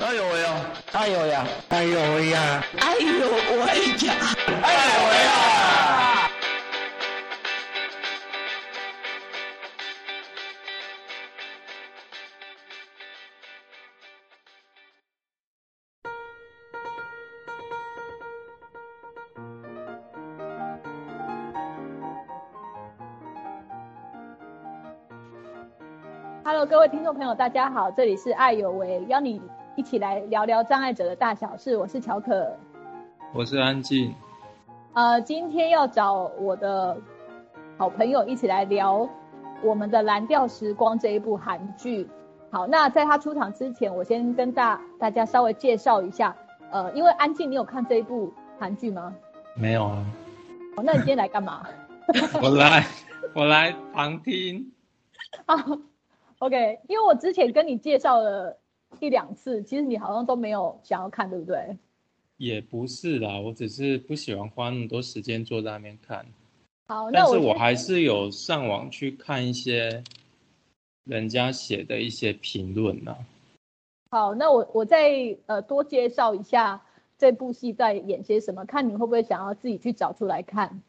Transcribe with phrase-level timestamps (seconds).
[0.00, 0.54] 哎呦喂呀！
[0.92, 1.44] 哎呦呀！
[1.70, 2.64] 哎呦喂呀！
[2.78, 3.66] 哎呦喂
[4.06, 4.14] 呀！
[4.62, 6.30] 哎呦喂呀
[26.44, 29.42] ！Hello，各位听众朋友，大家好，这里是爱有为，邀你
[29.78, 31.76] 一起来聊聊障碍者的大小事。
[31.76, 32.52] 我是乔可，
[33.32, 34.12] 我是安静。
[34.92, 37.00] 呃，今天要找我的
[37.76, 39.08] 好朋友一起来聊
[39.62, 42.08] 我们的《蓝调时光》这一部韩剧。
[42.50, 46.34] 好，那在他出场之前，我先跟大大家稍微介绍一下。
[46.72, 49.14] 呃，因为安静，你有看这一部韩剧吗？
[49.54, 50.04] 没有啊。
[50.76, 51.64] 哦，那你今天来干嘛？
[52.42, 52.84] 我来，
[53.32, 54.72] 我来旁听。
[55.46, 55.54] 啊，
[56.40, 58.58] OK，因为我之前跟你介绍了
[59.00, 61.76] 一两次，其实你好像都没有想要看，对不对？
[62.36, 66.24] 也不是啦，我只是不喜欢花那么多时间坐在那边看。
[66.86, 70.02] 好，那但是我我还是有上网去看一些
[71.04, 73.16] 人家写的一些评论呐。
[74.10, 76.80] 好，那我我再呃多介绍一下
[77.18, 80.82] 这部戏在演些什么，看你会不会想要自己去找出来看。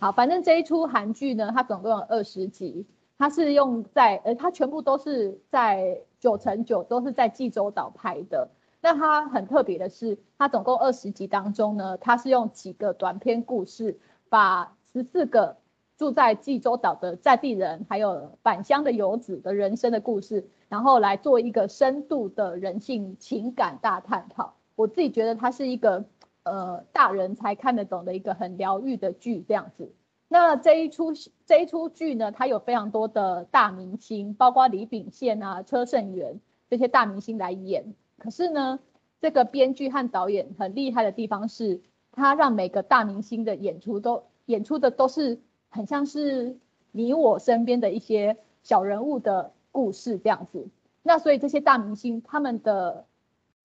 [0.00, 2.84] 好，反正这一出韩剧呢，它总共有二十集，
[3.18, 8.48] 它是用在呃，它全部都是在九成九都是在济州岛拍的。
[8.80, 15.56] 那它很特别的是，它总共二十集当中呢，它是用几个短篇故事，把十四个
[15.98, 24.54] 住在济州岛的在地人，还有返乡的游子的人生的故事，然后来做一个深度的人性情感大探讨。
[24.76, 26.04] 我自己觉得它是一个
[26.44, 29.92] 呃大人才看得懂的一个很疗愈的剧这样子。
[30.32, 31.12] 那这一出
[31.44, 37.94] 这一出剧呢，它有非常多的大明星，包括李秉宪啊、车胜元这些大明星来演。
[38.16, 38.80] 可是呢，
[39.20, 41.82] 这个编剧和导演很厉害的地方是，
[42.12, 45.38] 他让每个大明星的演出都演出的都是
[45.68, 46.56] 很像是
[46.92, 50.66] 你我身边的一些小人物的故事这样子。
[51.02, 53.04] 那所以这些大明星他们的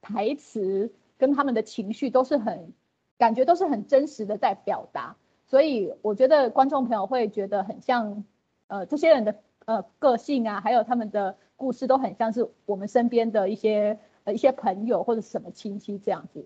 [0.02, 2.74] 台词跟他们的情绪都是很
[3.18, 5.16] 感觉都是很真实的在表达，
[5.48, 8.24] 所以我觉得观众朋友会觉得很像，
[8.68, 9.36] 呃，这些人的
[9.66, 16.46] 呃个性啊，还有他们的故事都很像是我们身边的一些呃一些朋友或者什么亲戚这样子。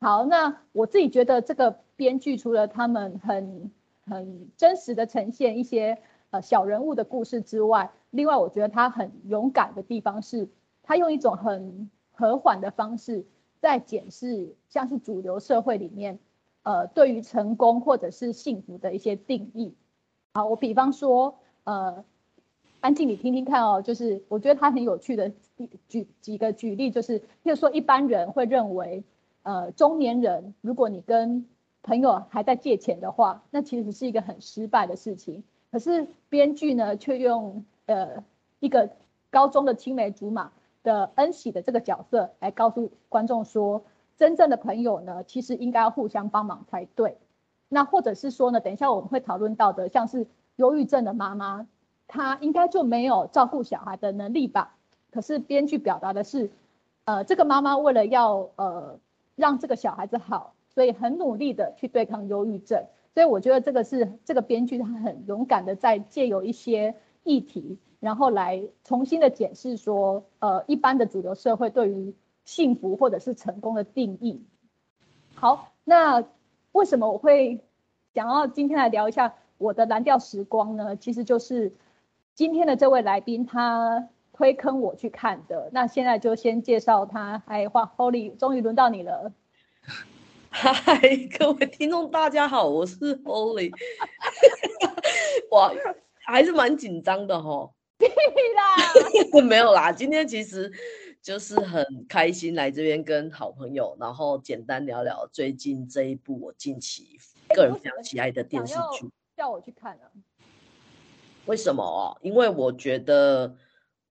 [0.00, 3.70] 好，那我自己觉得这个编剧除了他们很
[4.04, 5.98] 很真实的呈现一些
[6.30, 10.48] 呃小人物的故事之外，另外我觉得他很勇敢的地方是，
[10.82, 13.24] 他用一种很和缓的方式
[13.60, 16.18] 在检视像是主流社会里面
[16.62, 19.74] 呃对于成功或者是幸福的一些定义。
[20.34, 22.04] 好，我比方说呃，
[22.80, 25.32] 安静你听听看哦，就是我觉得他很有趣的
[25.88, 29.04] 举几个举例，就是譬如说一般人会认为。
[29.44, 31.44] 呃，中年人，如果你跟
[31.82, 35.42] 朋友还在借钱的话，那其实是一个很失败的事情。
[35.72, 38.22] 可是编剧呢，却用呃
[38.60, 38.88] 一个
[39.30, 40.52] 高中的青梅竹马
[40.84, 43.82] 的恩喜的这个角色来告诉观众说，
[44.16, 47.18] 真正的朋友呢，其实应该要互相帮忙才对。
[47.68, 51.66] 那或者是说呢，等一下我们会讨论到的，像是忧郁症的妈妈，
[52.06, 54.76] 她应该就没有照顾小孩的能力吧？
[55.10, 56.50] 可是编剧表达的是，
[57.04, 58.98] 呃，这个妈妈为了要呃。
[59.34, 62.84] 让这个小孩子好，所以很努力的去对抗忧郁症。
[63.14, 66.94] 所以我觉得这个是这个编剧他很勇敢的在借由一些
[67.24, 72.14] 议题，然后来重新的检视说，呃，一般的主流社会对于
[72.44, 74.44] 幸福或者是成功的定义。
[75.34, 76.24] 好，那
[76.72, 77.60] 为什么我会
[78.14, 80.96] 想要今天来聊一下我的蓝调时光呢？
[80.96, 81.74] 其实就是
[82.34, 84.08] 今天的这位来宾他。
[84.34, 87.42] 推坑我去看的，那现在就先介绍他。
[87.46, 89.30] 哎，换 Holy，终于轮到你了。
[90.48, 90.98] 嗨，
[91.38, 93.70] 各位听众大家好，我是 Holy。
[95.52, 95.70] 哇，
[96.24, 97.70] 还是蛮紧张的哈。
[97.98, 100.72] 对啦， 没有啦，今天其实
[101.22, 107.16] 就是很开心来这边跟好朋友，然后简单聊聊最近这一部我近期
[107.54, 109.08] 个人非常喜爱的电视剧。
[109.36, 110.10] 叫我去看啊？
[111.46, 112.18] 为什么？
[112.22, 113.56] 因为我觉得。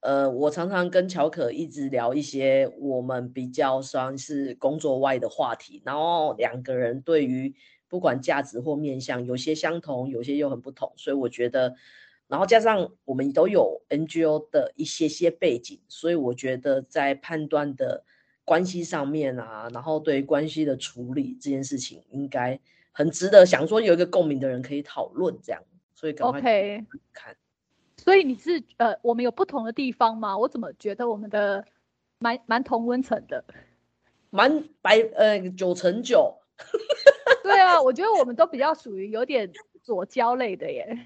[0.04, 7.54] 呃，我常常跟乔可一直聊一些我们比较算是工作外的话题，然后两个人对于
[7.88, 11.76] 不管价值或面向，有些相同，有些又很不同，所以我觉得，
[12.32, 18.06] 然后加上我们都有 NGO 的一些些背景，所以我觉得在判断的
[18.46, 22.58] 关系上面啊，然后对关系的处理这件事情，应该
[22.94, 25.62] 很值得想说有一个共鸣的人可以讨论这样，
[25.94, 26.40] 所以赶快
[27.12, 27.36] 看。
[27.98, 30.38] 所以你是呃，我们有不同的地方吗？
[30.38, 31.66] 我怎么觉得我们的
[32.18, 33.44] 蛮蛮同温层的，
[34.30, 36.34] 蛮白呃九成九。
[37.44, 39.52] 对啊，我觉得我们都比较属于有点
[39.84, 40.98] 左交类的耶。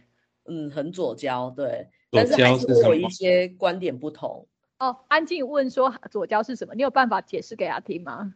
[0.45, 4.47] 嗯，很左交，对，左但是还交是什么是会有一些观点不同。
[4.79, 6.75] 哦，安静问说左交是什么？
[6.75, 8.35] 你有办法解释给他听吗？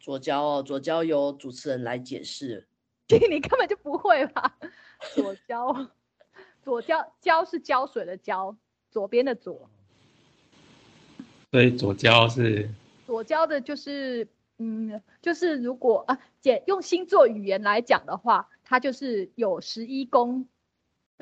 [0.00, 2.66] 左交哦，左交由主持人来解释。
[3.08, 4.56] 你根本就不会吧？
[5.14, 5.88] 左交，
[6.62, 8.56] 左交交是浇水的浇，
[8.90, 9.68] 左边的左，
[11.50, 12.70] 所以左交是
[13.06, 14.26] 左交的就是，
[14.58, 20.48] 嗯，就是如果啊，简用星座语言来讲的话，它就是有十一宫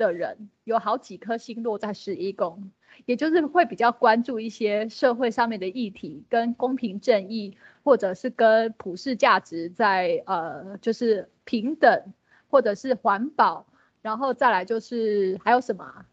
[0.01, 2.71] 的人，有好几颗星落在十一宫，
[3.05, 12.13] 也就是会比较关注一些社会上面的议题，跟公平正义，或者是跟普世价值在呃，就是平等，
[12.49, 13.67] 或者是环保，
[14.01, 16.05] 然后再来就是还有什么啊？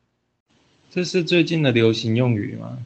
[0.90, 2.78] 这是最近的流行用语吗？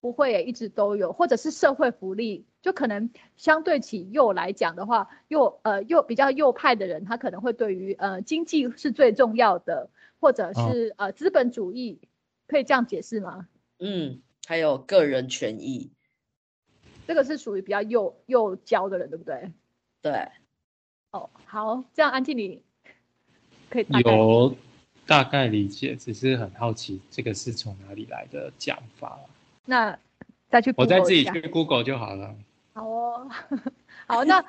[0.00, 9.88] 不会耶，一直都有，或者是社会福利，就可能相对起右来讲的话，右呃右比较右派的人，他可能会对于呃经济是最重要的，
[10.24, 12.00] 或者是、呃资本主义，
[12.46, 13.46] 可以这样解释吗？
[13.78, 15.90] 嗯，还有个人权益，
[17.06, 19.52] 这个是属于比较右右交的人，对不对？
[20.00, 20.26] 对，
[21.10, 22.62] 哦，好，这样安静你
[23.68, 24.56] 可以大有
[25.06, 29.20] 大概理解，只是很好奇这个是从哪里来的讲法。
[29.66, 29.98] 那
[30.48, 32.34] 再去我再自己去 Google 就好了。
[32.72, 33.28] 好哦，
[34.06, 34.42] 好，那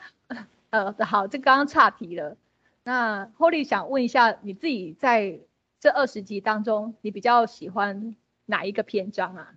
[0.69, 2.37] 呃，好，这刚刚岔题了。
[2.85, 5.39] 那 Holly 想问一下，你自己在
[5.79, 9.55] 这二十集当中，你比较喜欢哪一个篇章啊？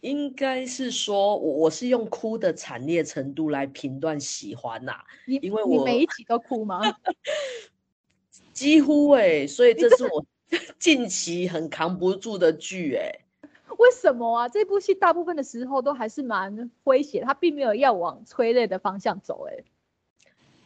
[0.00, 4.92] 应该是说我我是用哭的惨烈程度来评断喜欢呐、
[5.26, 6.80] 你你因为我每一集都哭吗？
[8.52, 10.24] 几乎哎、所以这是我
[10.78, 13.10] 近期很扛不住的剧哎、
[13.78, 14.48] 为什么啊？
[14.48, 19.64] 这部戏大部分的时候都还是蛮诙谐，它并没有要往催泪的方向走、欸。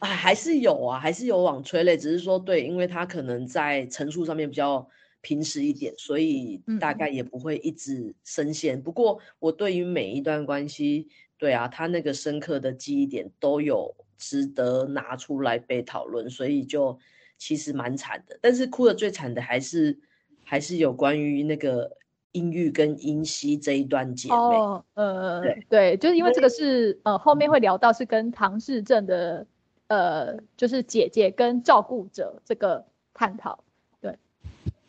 [0.01, 4.87] 哎，还是有啊，还是有往催泪，只是说对，因为他可能在陈述上面比较
[5.21, 8.81] 平实一点，所以大嗯概也不会一直深陷。
[8.81, 11.09] 不过我对于每一段关系，
[11.39, 16.99] 对啊，他那个深刻的记忆点都有值得拿出来被讨论，所以就
[17.37, 18.39] 其实蛮惨的。
[18.41, 19.99] 但是哭的最惨的还是
[20.45, 21.91] 还是有关于那个
[22.33, 24.35] 英玉跟英熙这一段姐妹。
[24.35, 29.47] 哦，呃，对对，就是因为这个是呃后面会聊到是跟唐氏症的
[29.91, 33.65] 呃就是姐姐跟照顾者这个探讨。
[34.01, 34.17] 对，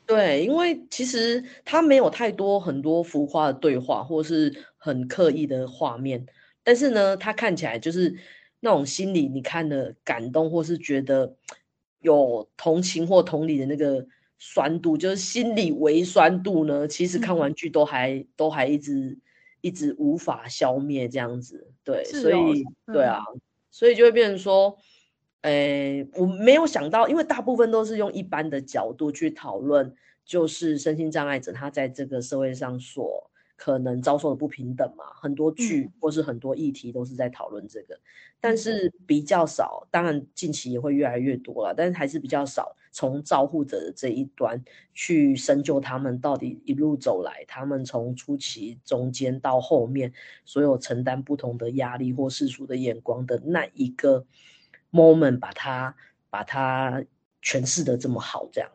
[0.06, 6.28] 对因为其实他没有太多很多浮夸的对话，或是很刻意的画面，
[6.64, 8.16] 但是呢，他看起来就是
[8.60, 11.36] 那种心里你看的感动，或是觉得
[12.02, 14.06] 有同情或同理的那个
[14.38, 19.18] 酸度，就是心理微酸度呢，其实看完剧都还、都还一直
[19.62, 21.72] 一直无法消灭这样子。
[21.84, 23.24] 对，哦所以对嗯啊，
[23.72, 24.78] 所以就会变成说。
[25.44, 29.92] 诶，我没有想到，因为大部分都是用一般的角度去讨论，
[30.24, 35.06] 就是身心障碍者他在这个社会上所可能遭受的不平等嘛。
[35.16, 38.00] 很多剧嗯或是很多议题都是在讨论这个，
[38.40, 39.88] 但嗯是比较少。
[39.90, 50.14] 当然近期也会越来越多了，但是还是比较少从照护者的这一端去深究他们到底一路走来，他们从初期、中间到后面
[50.46, 54.24] 所有承担不同的压力或世俗的眼光的那一个
[54.92, 55.96] moment，把它
[56.30, 57.04] 把它
[57.44, 58.70] 诠释的这么好，这样。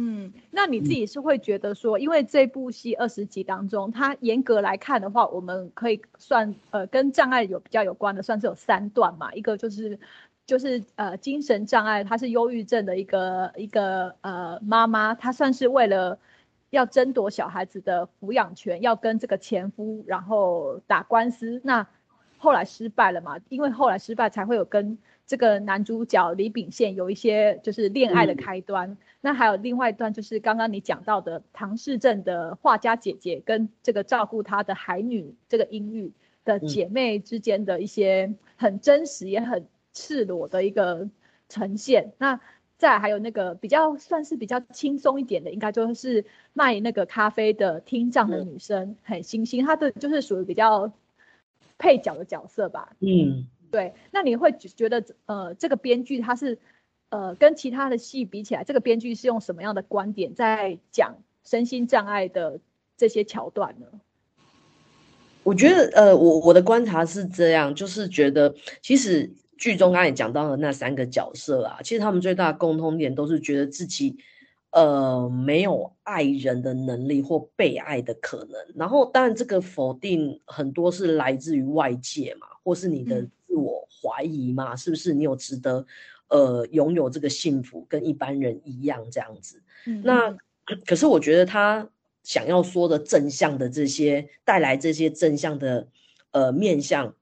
[0.00, 9.32] 嗯，那你自嗯己是会觉得说，因为这部戏二十集当中，它严格来看的话，我们可以算呃跟障碍有比较有关的，算是有三段嘛。
[9.32, 9.98] 一个就是
[10.46, 16.16] 就是呃精神障碍，她是忧郁症的一个一个呃妈妈，她算是为了
[16.70, 21.84] 要争夺小孩子的抚养权，要跟这个前夫然后打官司，那
[22.36, 24.96] 后来失败了嘛，因为后来失败才会有跟
[25.28, 28.96] 这个男主角李秉宪有一些就是恋爱的嗯开端。
[29.20, 36.12] 那还有另外一段，就是刚刚你讲到的唐氏症的画家姐姐跟这个照顾她的海女这个英玉
[36.44, 41.08] 的嗯姐妹之间的一些很真实也很赤裸的一个
[41.48, 42.12] 呈现。
[42.18, 42.40] 那
[42.78, 50.90] 再来还有那个比较算是比较轻松一点的，应该就是卖那个咖啡的听障的嗯女生，很星星，她的就是属于比较
[51.76, 52.94] 配角的角色吧。
[53.00, 56.58] 嗯，对，那你会觉觉得呃，这个编剧他是
[57.10, 62.60] 呃跟其他的戏比起来，这个编剧是用什么样的观点在讲身心障碍的
[62.96, 63.86] 这些桥段呢？
[65.44, 74.18] 我觉得，呃，我我的观察是这样，就是觉得其实剧中刚才讲到的那三个角色啊，其实他们最大的共通点都是觉得自己，
[74.72, 78.60] 呃没有爱人的能力或被爱的可能。
[78.74, 85.86] 然后，当然这个否定很多是来自于外界嘛，或是你的自我怀疑嘛，是不是你有值得
[86.28, 89.62] 呃拥有这个幸福，跟一般人一样这样子？
[90.04, 90.36] 那
[90.84, 91.88] 可是我觉得他
[92.22, 95.88] 想要说的正向的这些带来这些正向的
[96.32, 97.14] 呃面向，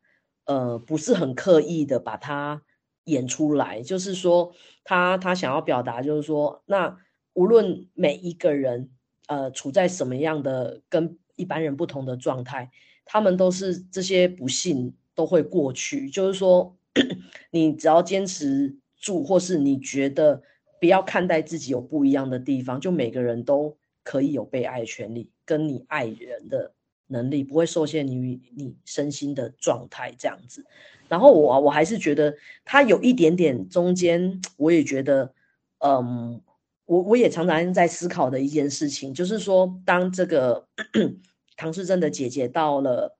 [0.47, 2.61] 呃不是很刻意的把它
[3.04, 4.52] 演出来，就是说
[4.83, 6.99] 他他想要表达就是说，那
[7.35, 8.90] 无论每一个人
[9.28, 12.71] 呃处在什么样的跟一般人不同的状态，
[13.04, 16.77] 他们都是这些不幸都会过去，就是说
[17.51, 20.45] 你只要坚持住，或是你觉得。
[20.79, 26.75] 不要看待自己有不一样的地方，就每个人都可以有被爱的权利，跟你爱人的
[27.07, 30.67] 能力不会受限于你身心的状态这样子。
[31.09, 35.33] 然后我我还是觉得他有一点点中间，我也觉得，
[35.79, 36.43] 嗯，
[36.85, 40.69] 我我也常常在思考的一件事情，就是说，当这个
[41.57, 43.17] 唐诗珍的姐姐到了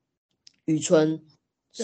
[0.65, 1.19] 渔村。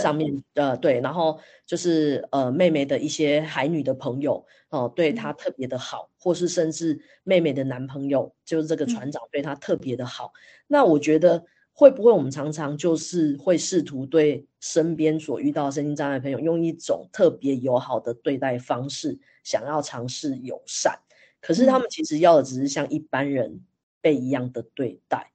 [0.01, 10.31] 上面呃对，然后就是呃妹妹的一些海女的朋友哦，对她特别的好，或是甚至妹妹的男朋友，就是这个船长对她特别的好。
[10.67, 20.97] 那我觉得会不会我们常常就是会试图对身边所遇到身心障碍朋友用一种特别友好的对待方式，想要尝试友善，
[21.41, 23.61] 可是他们其实要的只是像一般人
[24.01, 25.32] 被一样的对待。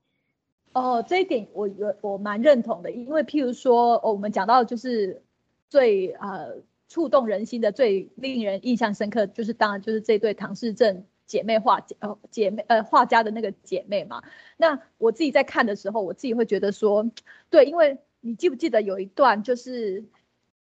[0.79, 5.23] 哦，这一点我我我蛮认同的，因为譬如说，我们讲到就是
[5.69, 6.57] 最呃
[6.89, 14.23] 触动人心的、最令人印象深刻，就是当然就是这对唐氏症姐妹画呃姐妹呃画家的那个姐妹嘛。
[14.57, 17.11] 那我自己在看的时候，我自己会觉得说，
[17.51, 20.05] 对，因为你记不记得有一段就是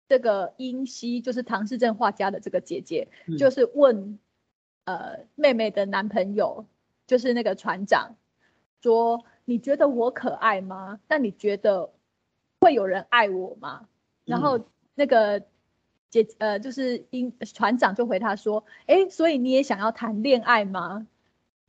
[0.09, 3.07] 这个英熙，就是唐氏症画家的这个姐姐，
[3.37, 4.19] 就是问
[4.85, 6.65] 呃妹妹的男朋友，
[7.05, 8.15] 就是那个船长
[8.81, 9.23] 说。
[9.49, 10.99] 你觉得我可爱吗？
[11.07, 11.89] 那你觉得
[12.59, 13.87] 会有人爱我吗？
[14.25, 14.59] 然后
[14.93, 15.41] 那个
[16.09, 21.07] 姐呃，就是英船长就回他说：“哎，所以你也想要谈恋爱吗？”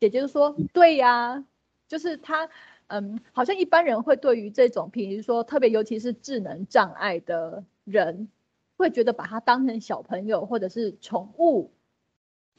[0.00, 1.44] 姐姐就说：“对呀，
[1.86, 2.48] 就是他，
[2.88, 8.28] 嗯，好像一般人会对于这种，比如说特别尤其是智能障碍的人，
[8.76, 11.70] 会觉得把他当成小朋友或者是宠物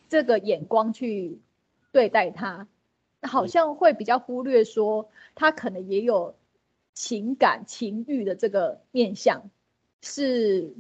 [0.07, 1.41] 这个眼光去
[1.91, 2.69] 对待他。”
[3.21, 6.35] 好像会比较忽略说，他可能也有
[6.93, 9.49] 情感、情欲的这个面相，
[10.01, 10.73] 是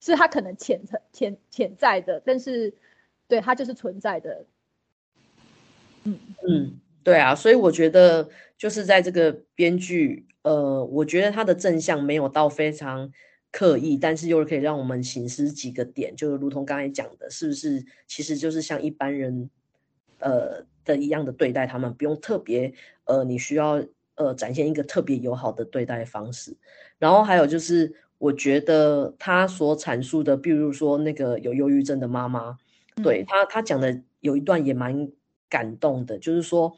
[0.00, 2.74] 是他可能潜层、潜潜在的，但是
[3.26, 4.44] 对他就是存在的。
[6.04, 13.12] 嗯嗯，对啊，所以我觉得就是在这个编剧，呃，我觉得他的正向没有到非常
[13.50, 19.50] 刻意，但是又可以让我们醒思几个点，就是如同刚才讲的，是不是其实就是像一般人，
[20.18, 20.66] 呃。
[20.84, 22.72] 的一样的对待他们，不用特别
[23.04, 23.84] 呃，你需要
[24.14, 26.56] 呃展现一个特别友好的对待方式。
[26.98, 32.56] 然后还有就是，我觉得他所阐述的，比如说那个有忧郁症的妈妈，
[33.02, 35.12] 对他他讲的有一段也蛮
[35.46, 36.74] 感动的，就是说，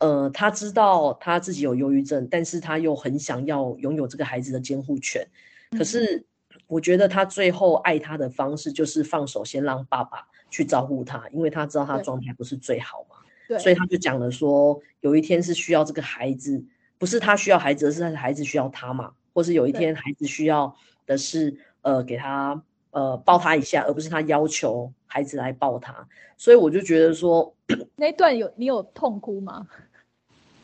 [0.00, 5.26] 呃，他知道他自己有忧郁症，但是他又很想要拥有这个孩子的监护权。
[5.70, 6.26] 可是
[6.66, 13.16] 我觉得他最后爱他的方式，就是放手，先让爸爸去照顾他，因为他知道他状态不是最好嘛。
[13.60, 16.64] 所以他就讲了说，有一天是需要这个孩子，
[16.98, 20.74] 不是他需要孩子，而是孩子需要他嘛，或是有一天孩子需要
[21.06, 22.60] 的是，呃，给他
[22.90, 26.08] 呃抱他一下，而不是他要求孩子来抱他。
[26.36, 27.54] 所以我就觉得说，
[27.94, 29.68] 那段有你有痛哭吗？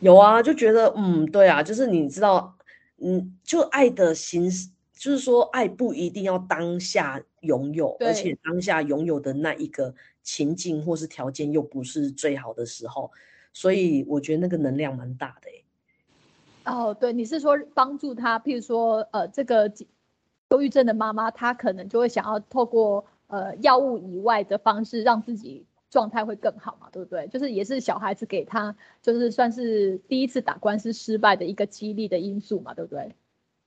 [0.01, 2.57] 有啊，就觉得嗯，对啊，就是你知道，
[3.01, 4.69] 嗯，就爱的形式，
[5.03, 9.93] 就是说爱不一定要当下拥有，而且当下拥有的那一个。
[10.25, 13.11] 情境或是条件又不是最好的时候，
[13.53, 15.51] 所以我觉得那个能量蛮大的
[16.73, 19.69] 哦，对，你是说帮助他，譬如说，呃，这个
[20.51, 27.27] 忧郁症的妈妈，她可能就会想要透过呃药物以外的方式，让自己状态会更好嘛，对不对？
[27.27, 33.13] 就是也是小孩子给他，就是算是第一次打官司失败的一个激励的因素嘛，对不对？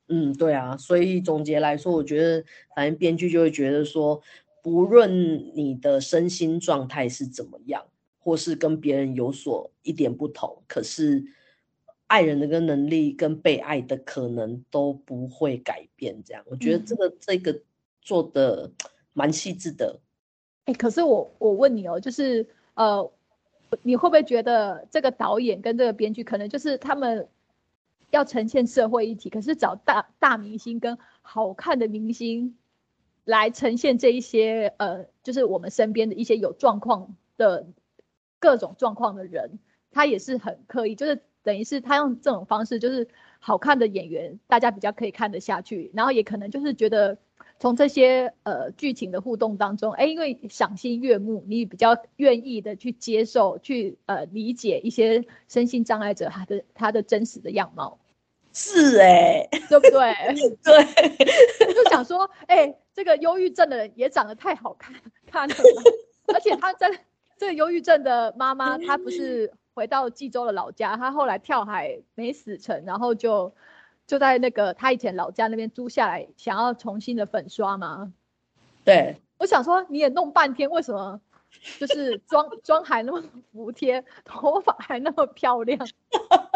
[0.07, 2.43] 嗯，对啊，所以总结来说，我觉得
[2.75, 4.21] 反正编剧就会觉得说。
[4.65, 7.85] 不论你的身心状态是怎么样，
[8.17, 11.23] 或是跟别人有所一点不同，可是
[12.07, 16.19] 爱人的跟能力跟被爱的可能都不会改变。
[16.23, 17.61] 这样，我觉得这个这个
[18.01, 18.71] 做的
[19.13, 19.99] 蛮细致的。
[20.63, 23.07] 哎，可是我我问你哦，就是呃，
[23.83, 27.27] 你会不会觉得这个导演跟这个编剧可能就是他们
[28.15, 32.57] 要呈现社会议题，可是找大大明星跟好看的明星？
[33.27, 37.65] 来呈现这一些呃，就是我们身边的一些有状况的
[38.37, 39.57] 各种状况的人，
[39.89, 43.07] 他也是很刻意，就是等于是他用这种方式，就是
[43.39, 47.17] 好看的演员，大家比较可以看得下去，然后也可能就是觉得
[47.57, 57.97] 从这些呃剧情的互动当中，哎，因为赏心悦目，你比较愿意的去接受，去呃理解一些身心障碍者他的他的真实的样貌。
[58.57, 60.15] 是哎， 对不对？
[60.63, 64.95] 对，就想说，哎，这个忧郁症的人也长得太好看
[65.27, 65.55] 看了，
[66.33, 66.89] 而且他在
[67.37, 73.53] 这个忧郁症的妈妈，她不是回到济州的老家，她后来跳海没死成，然后就
[74.07, 78.13] 就在那个她以前老家那边租下来，想要重新的粉刷嘛。
[78.85, 81.19] 对，我想说你也弄半天，为什么
[81.77, 83.21] 就是妆妆还那么
[83.51, 85.85] 服帖，头发还那么漂亮？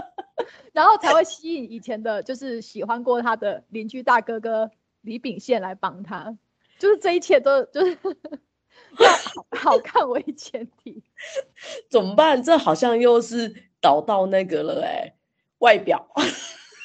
[0.74, 6.38] 然后才会吸引以前的，就是喜欢过他的邻居大哥哥李秉宪来帮他，
[6.78, 7.98] 就是这一切都就是
[9.00, 11.04] 要好好看为前提。
[11.90, 12.42] 怎么办？
[12.44, 15.16] 这好像又是导到那个了哎，
[15.60, 16.10] 外表。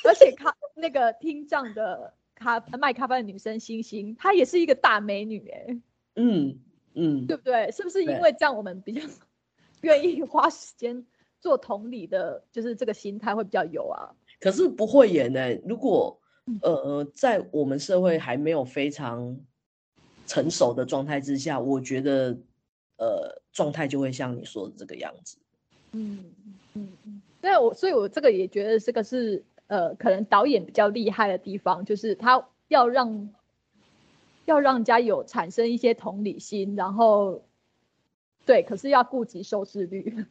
[0.07, 5.81] 而且咖那个听障的咖卖咖啡的女生星星，她也是一个大美女哎。
[6.17, 6.61] 嗯
[6.95, 7.71] 嗯，对不对？
[7.73, 9.01] 是不是因为这样我们比较
[9.81, 11.07] 愿意花时间？
[11.45, 14.09] 做同理的，就是这个心态会比较有啊。
[14.41, 15.55] 可是不会演呢。
[15.67, 16.19] 如果
[16.63, 19.39] 呃，在我们社会还没有非常
[20.27, 22.35] 成熟的状态之下，我觉得
[22.97, 25.37] 呃，状态就会像你说的这个样子。
[25.93, 26.25] 嗯
[26.73, 27.21] 嗯嗯。
[27.43, 33.29] 对，我所以，我这个也觉得这个是呃，可能导演比较厉害的地方，就是他要让
[34.47, 37.43] 要让人家有产生一些同理心，然后
[38.47, 40.25] 对，可是要顾及收视率。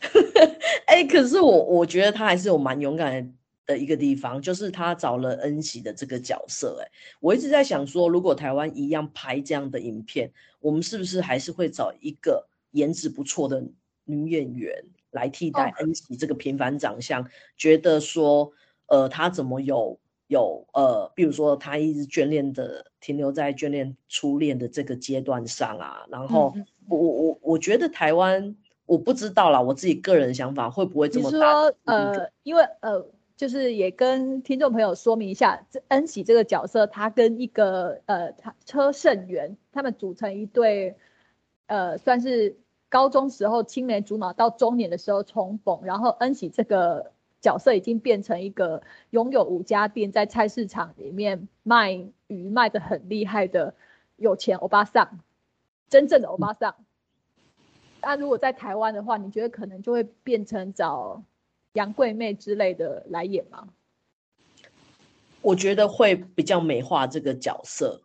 [0.86, 3.32] 哎，可是我我觉得他还是有蛮勇敢
[3.66, 6.82] 的一个地方，就是他找了恩熙的这个角色。
[6.82, 6.90] 哎，
[7.20, 13.62] 我一直在想说，如果台湾一样拍这样的影片，我们是不是还是会找一个颜值不错的
[14.04, 17.28] 女演员来替代恩熙这个平凡长相？
[17.56, 18.50] 觉得说，
[18.86, 26.06] 呃，他怎么有有呃，比如说他一直眷恋的停留在眷恋初恋的这个阶段上啊？
[26.10, 26.54] 然后
[26.88, 28.56] 我我我我觉得台湾。
[28.90, 31.30] 我不知道啦，我自己个人想法会不会这么？
[31.30, 40.96] 你说呃，因为呃，就是也跟听众朋友说明一下，这恩喜这个角色，他跟一个呃，他车胜元他们组成一对，
[41.68, 42.56] 呃，算是
[42.88, 51.92] 高中时候青梅竹马，到中年的时候重逢，然后恩喜这个角色已经变成一个拥有五家店，在菜市场里面卖
[52.26, 53.72] 鱼卖的很厉害的
[54.16, 55.20] 有钱欧巴桑，
[55.88, 56.74] 真正的欧巴桑。
[58.02, 61.22] 那如果在台湾的话，你觉得可能就会变成找
[61.74, 63.68] 杨贵妹之类的来演吗？
[65.42, 68.00] 我觉得会比较美化这个角色。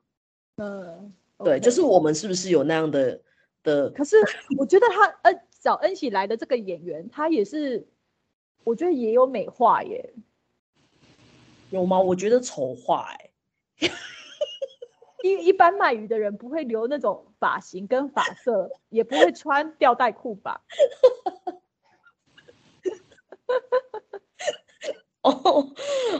[0.57, 3.21] 嗯，对，就是我们是不是有那样的
[3.63, 3.89] 的？
[3.89, 4.17] 可是
[4.57, 7.85] 我觉得他呃找恩喜来的这个演员，他也是，
[8.63, 10.13] 我觉得也有美化耶。
[11.71, 11.99] 有吗？
[11.99, 13.89] 我觉得丑化哎。
[15.25, 20.61] 一一般卖鱼的人不会留那种发型跟发色， 也不会穿吊带裤吧？
[25.23, 25.73] 哦，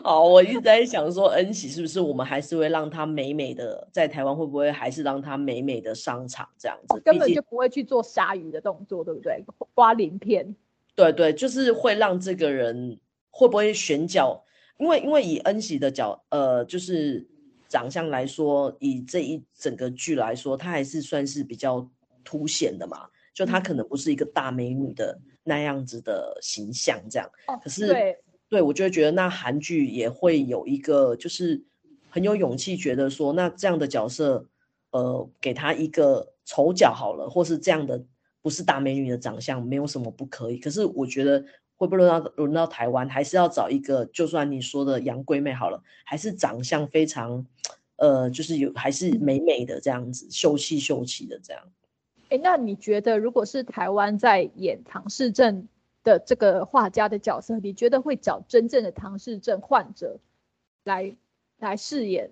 [0.03, 6.99] 好，我一直在想说，恩喜是不是我们还是会让她美美的在台湾，会不会还是让她美美的上场这样子？
[7.01, 9.45] 根本就不会去做鲨鱼的动作，对不对？
[9.75, 10.55] 刮鳞片，
[10.95, 14.43] 对对，就是会让这个人会不会选角？
[14.79, 17.27] 因为因为以恩喜的角，呃，就是。
[17.75, 21.85] 长相来说，以这一整个剧来说，她还是算是比较
[22.23, 23.09] 凸显的嘛。
[23.33, 27.29] 就她可能不是一个大美女的那样子的形象，这样。
[27.47, 27.59] 哦。
[27.61, 31.61] 可是，对，对我就会觉得那韩剧也会有一个，就是
[32.09, 34.47] 很有勇气，觉得说那这样的角色，
[34.91, 38.01] 呃，给她一个丑角好了，或是这样的
[38.41, 40.57] 不是大美女的长相，没有什么不可以。
[40.57, 41.43] 可是我觉得。
[41.77, 44.05] 会不会轮到轮到台湾，还是要找一个？
[44.05, 47.45] 就算你说的杨贵妹好了，还是长相非常，
[47.97, 51.61] 呃，就是有还是美美的这样子，秀气秀气的这样。
[52.29, 55.67] 哎，那你觉得，如果是台湾在演唐氏症
[56.03, 60.17] 的这个画家的角色，你觉得会找真正的唐氏症患者
[60.85, 61.13] 来
[61.59, 62.31] 来饰演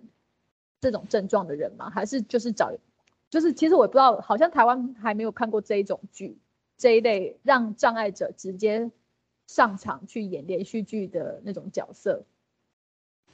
[0.79, 1.89] 这种症状的人吗？
[1.89, 2.71] 还是就是找，
[3.29, 6.37] 就是其实我不知道，好像台湾还没有看过这一种剧，
[6.77, 8.89] 这一类让障碍者直接。
[9.47, 12.23] 上场去演连续剧的那种角色，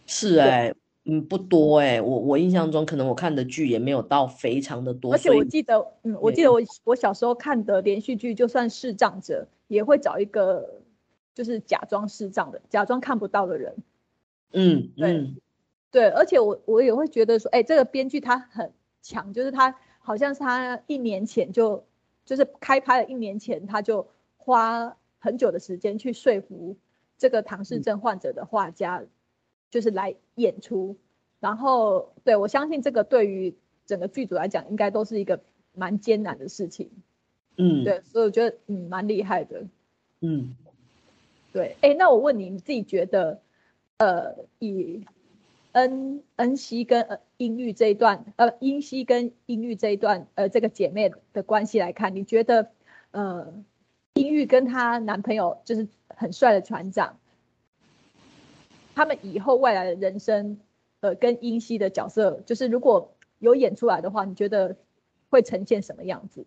[0.06, 0.74] 是哎，
[1.06, 10.82] 嗯，不多哎，我我印象中可能我看的剧也没有到非常的多，而且我记得，嗯，我记得我我小时候看的连续剧，就算视障者也会找一个
[11.34, 13.76] 就是假装视障的，假装看不到的人，
[14.52, 15.34] 嗯，对，
[15.91, 21.86] 对，而且我我也会觉得说，哎，这个编剧他很强，就是他好像是他一年前就
[22.26, 24.08] 就是开拍了一年前他就。
[24.41, 26.77] 花很久的时间去说服
[27.17, 29.03] 这个唐氏症患者的画家，
[29.69, 30.97] 就是来演出。
[31.39, 33.55] 然后，对我相信这个对于
[33.86, 35.39] 整个剧组来讲，应该都是一个
[35.73, 36.91] 蛮艰难的事情。
[37.55, 39.63] 嗯，对，所以我觉得嗯蛮厉害的。
[40.21, 40.55] 嗯，
[41.53, 43.41] 对，哎，那我问你，你自己觉得，
[43.97, 45.05] 呃，以
[45.71, 52.71] 恩恩熙跟呃英玉这一段，呃英熙跟英玉这一段，呃这个姐妹的关系来看，你觉得，
[53.12, 53.53] 呃，
[54.19, 57.17] 英玉跟她男朋友就是很帅的船长，
[58.93, 60.60] 他们以后未来的人生，
[60.99, 64.75] 呃，跟英熙的角色，就是如果有演出来的话，你觉得
[65.29, 66.45] 会呈现什么样子？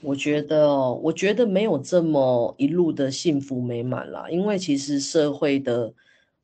[0.00, 5.92] 我觉得，我觉得没有这么一路的幸福美满啦，因为其实社会的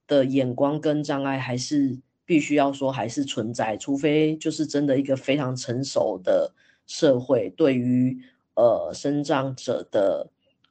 [0.06, 6.52] 的眼光跟障碍还是必须要说还是存在，除非就是真的一个非常成熟的
[6.86, 8.20] 社会，对于
[8.56, 10.28] 呃生长者的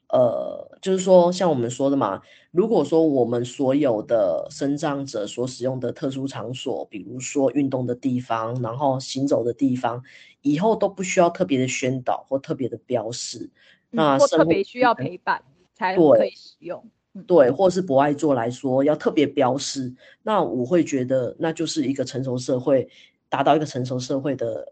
[0.09, 2.21] 呃，就是说像我们说的嘛，
[2.51, 10.03] 如果说我们所有的生长者所使用的特殊场所，比如说运动的地方，然后行走的地方。
[10.41, 13.49] 以后都不需要特别的宣导或特别的标示，
[13.89, 15.43] 那或特别需要陪伴
[15.73, 16.85] 才可以使用。
[17.25, 22.87] 对，或是不爱做来说要特别标示，那我会觉得那就是一个成熟社会
[23.27, 24.71] 达到一个成熟社会的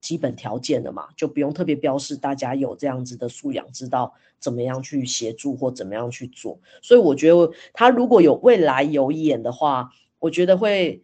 [0.00, 6.58] 基本条件了嘛，就不用特别标示，大家有这样子的素养，知道怎么样去协助或怎么样去做。
[6.82, 11.02] 所以我觉得他如果有未来有演的话，我觉得会。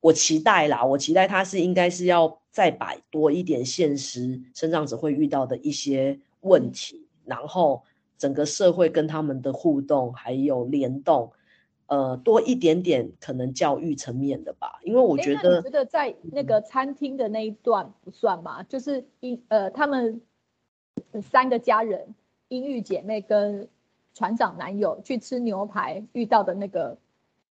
[0.00, 7.82] 我期待啦，我期待他是应该是要再摆多一点现实生长者会遇到的一些问题，然后
[8.18, 11.32] 整个社会跟他们的互动还有联动，
[11.86, 14.78] 呃，多一点点可能教育层面的吧。
[14.82, 20.20] 因为我觉得，觉得在那个餐厅的那一段不算嘛，就是英呃他们
[21.22, 22.14] 三个家人，
[22.48, 23.68] 英玉姐妹跟
[24.14, 26.96] 船长男友去吃牛排遇到的那个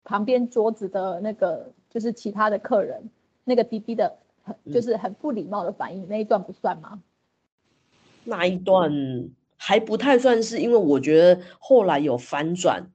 [0.04, 1.72] 旁边桌子的那个。
[1.92, 3.10] 就是其他的客人
[3.44, 7.02] 那个滴滴的很就是很不礼貌的反应那一段不算吗？
[8.24, 12.86] 那一段还不太算是，因为我觉得后来有反转，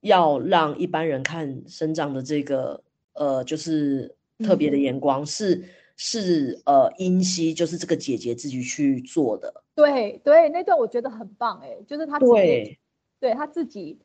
[0.00, 2.82] 要让一般人看生长的这个
[3.14, 5.64] 呃就是特别的眼光是
[5.96, 9.62] 是呃英熙就是这个姐姐自己去做的。
[9.74, 12.78] 对对，那段我觉得很棒哎，就是她对
[13.20, 13.98] 对她自己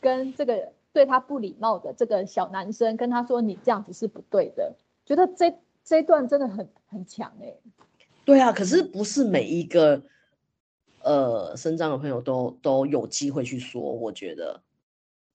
[0.00, 0.72] 跟这个。
[0.92, 7.52] 对她不礼貌的这个小男生跟他说：“你这样子是不对的。”觉得这这段真的很很强哎。
[8.24, 10.02] 对啊，可是不是每一个
[11.02, 14.58] 呃生长的朋友都都有机会去说，我觉得。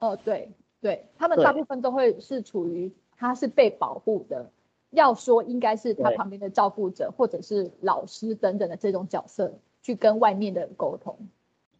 [0.02, 4.52] 哦，对对，他们大部分都会是处于他是被保护的，
[4.90, 11.18] 要说应该是他旁边的照顾者或者是老师等等的这种角色去跟外面的人沟通。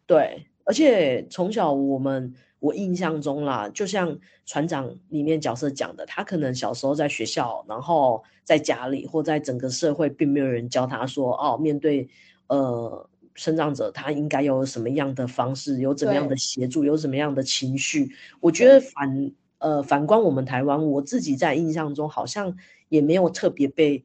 [0.06, 2.34] 对，而且从小我们。
[2.62, 12.08] 我印象中啦，就像船长里面角色讲的，他可能小时候在学校，然后在家里或在整个社会，并没有人教他说，哦，面对
[12.46, 18.10] 呃生长者，他应该有什么样的方式，有怎么样的协助，有什么样的情绪。
[18.40, 22.56] 我觉得反呃反观我们台湾，我自己在印象中好像
[22.88, 24.04] 也没有特别被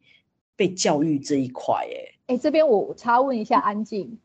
[0.56, 1.76] 被教育这一块。
[2.28, 4.18] 哎哎，这边我插问一下，安静，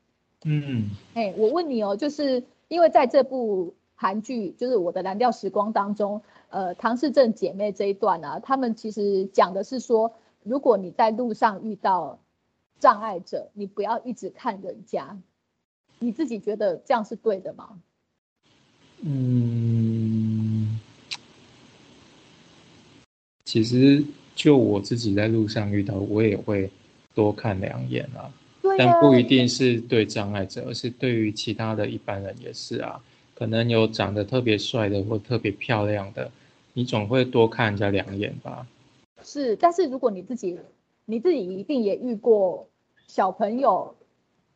[0.44, 3.74] 嗯，哎，我问你哦，就是因为在这部。
[3.94, 10.12] 韩剧就是我的蓝调时光当中，呃，唐氏症姐妹这一段啊，他们其实讲的是说，
[10.42, 12.18] 如果你在路上遇到
[12.82, 15.16] 障碍者，你不要一直看人家，
[16.00, 17.78] 你自己觉得这样是对的吗？
[19.02, 20.80] 嗯，
[23.44, 26.68] 其实就我自己在路上遇到，我也会
[27.14, 28.28] 多看两眼啊，
[28.76, 33.00] 但不一定是对障碍者，而是对于其他的一般人也是啊。
[33.36, 36.32] 可能有长得特别帅的或特别漂亮的，
[36.72, 38.66] 你总会多看人家两眼吧。
[39.22, 40.58] 是，但是如果你自己，
[41.04, 42.68] 你自己一定也遇过
[43.08, 43.94] 小朋友，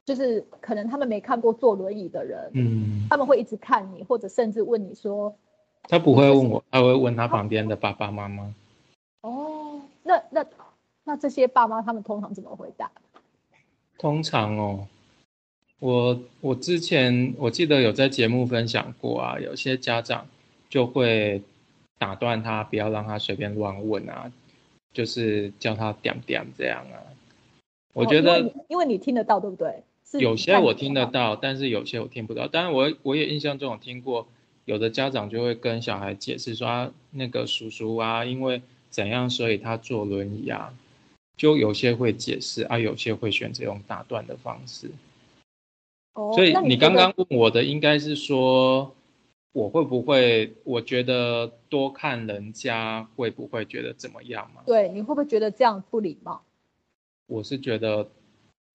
[0.04, 5.34] 就是可能他们没看过坐轮椅的人，嗯，他们会一直看你，或者甚至问你说，
[5.84, 8.54] 他不会问我，他会问他旁边的爸爸妈妈。
[9.22, 10.44] 哦，那那
[11.04, 12.90] 那这些爸妈他们通常怎么回答？
[13.98, 14.86] 通常哦。
[15.78, 20.26] 我我之前我记得有在节目分享过啊，有些家长
[20.70, 21.42] 就会
[21.98, 24.32] 打断他，不要让他随便乱问啊，
[24.94, 26.96] 就是叫他点点这样啊。
[27.96, 29.82] 我觉得因为你听得到对不对？
[30.20, 32.46] 有些我听得到，但是有些我听不到。
[32.46, 34.28] 当然我我也印象中有听过，
[34.66, 40.72] 有的家长就会跟小孩解释说，那个叔叔啊，因为怎样，所以他坐轮椅啊，
[41.36, 44.90] 就有些会解释啊，有些会选择用打断的方式。
[46.12, 48.94] 哦，所以你刚刚得问我的应该是说，
[49.52, 50.52] 我会不会？
[50.64, 54.62] 我觉得多看人家会不会觉得怎么样嘛？
[54.66, 56.42] 对，你会不会觉得这样不礼貌？
[57.26, 58.08] 我是觉得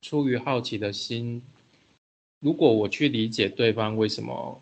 [0.02, 1.42] 出于好奇的心，
[2.40, 4.62] 如果我去理解对方为什么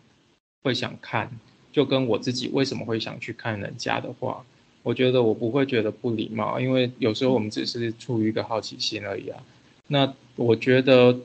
[0.62, 1.30] 会想看，
[1.72, 4.44] 就跟我自己为什么会想去看人家的话，
[4.82, 9.42] 我觉得我不会觉得不礼貌，因为有时候我们只是出于一个好奇心而已啊。
[9.88, 11.18] 那我觉得，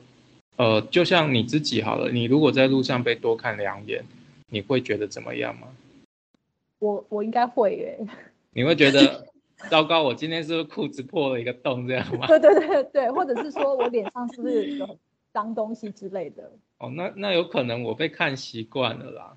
[0.56, 4.04] 呃，就像你自己好了，你如果在路上被多看两眼，
[4.48, 5.68] 你会觉得怎么样吗？
[6.80, 7.98] 我我应该会耶。
[8.52, 9.26] 你会觉得
[9.70, 12.26] 糟糕，我今天是不是裤子破了一个洞这样吗？
[12.28, 14.98] 对对对对，或者是说我脸上是不是有
[15.32, 16.50] 脏东西之类的？
[16.78, 19.36] 哦，那那有可能我被看习惯了啦，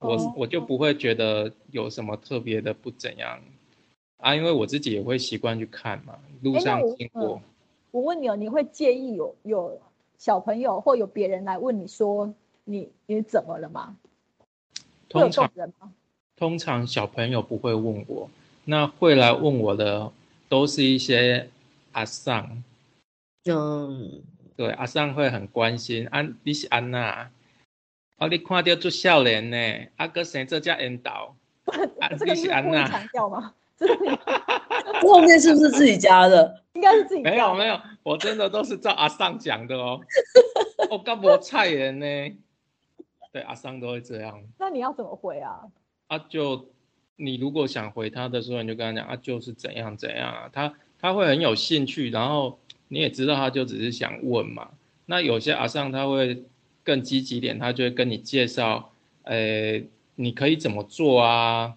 [0.00, 3.40] 我哦我就不会觉得有什么特别的不怎样
[4.18, 7.40] 啊，因为我自己也会习惯去看嘛，路上经过，
[7.90, 9.78] 我问你哦，你会介意有有
[10.16, 13.96] 小朋友或有别人来问你说你你怎么了吗？
[15.10, 15.92] 通常人吗？
[16.36, 18.28] 通常小朋友不会问我，
[18.64, 20.10] 那会来问我的
[20.48, 21.48] 都是一些
[21.92, 22.62] 阿桑，
[23.44, 24.22] 嗯，
[24.56, 27.30] 对阿桑会很关心安、你是安娜，
[28.18, 29.56] 哦你看到做少年呢，
[29.96, 31.36] 阿哥生这叫引导，
[32.00, 32.88] 啊这个 你是安娜。
[32.88, 33.54] 强调吗？
[33.76, 34.16] 这个你
[35.06, 36.62] 后面是不是自己加的？
[36.74, 40.00] 应该是自己调没有没有，我真的都是照阿尚讲的哦。
[40.90, 42.06] 我干我菜人呢？
[43.30, 44.42] 对，阿尚都会这样。
[44.58, 45.60] 那你要怎么回啊？
[46.06, 46.68] 啊，就
[47.16, 54.70] 你如果想回他的时候，你就跟他讲啊，就是怎样怎样啊，他他会很有兴趣，然后你也知道他就只是想问嘛。
[55.06, 56.44] 那有些阿尚他会
[56.82, 59.82] 更积极点，他就会跟你介绍，呃，
[60.16, 61.76] 你可以怎么做啊，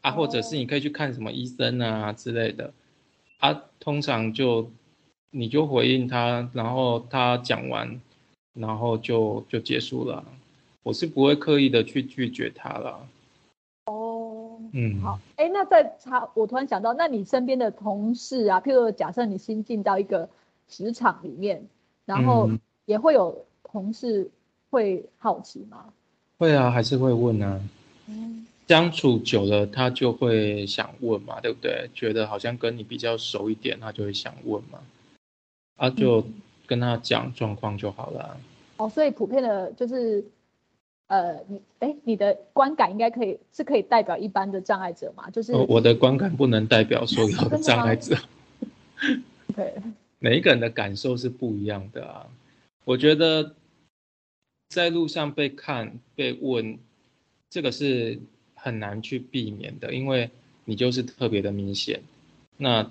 [0.00, 2.72] 啊，或者是你可以去看什么医生啊之类的，
[3.38, 4.70] 啊，通常就
[5.30, 8.00] 你就回应他，然后他讲完，
[8.54, 10.24] 然后就就结束了。
[10.84, 13.06] 我是不会刻意的去拒绝他了。
[14.68, 20.28] 哦，嗯，好，哎，那在查，我突然想到，那你身边的同事啊，譬如假设你新进到一个
[20.68, 21.66] 职场里面，
[22.04, 24.30] 然后嗯也会有同事
[24.70, 25.86] 会好奇吗？
[26.38, 27.60] 会啊，还是会问啊。
[28.06, 31.90] 嗯，相处久了，他就会想问嘛，对不对？
[31.94, 34.78] 觉得好像跟你比较熟一点，他就会想问嘛。
[35.76, 36.24] 啊，就
[36.66, 38.36] 跟他讲状况就好了啊。
[38.78, 40.24] 哦，所以普遍的就是，
[41.08, 45.28] 呃，你哎，你的观感应该可以是可以代表一般的障碍者嘛？
[45.30, 48.16] 就是呃我的观感不能代表所有的障碍者，
[49.56, 49.74] 对，
[50.18, 52.26] 每一个人的感受是不一样的啊。
[52.84, 53.54] 我觉得
[54.68, 56.78] 在路上被看、被问，
[57.50, 58.18] 这个是
[58.54, 60.30] 很难去避免的，因为
[60.66, 62.00] 你就是特别的明显。
[62.58, 62.90] 那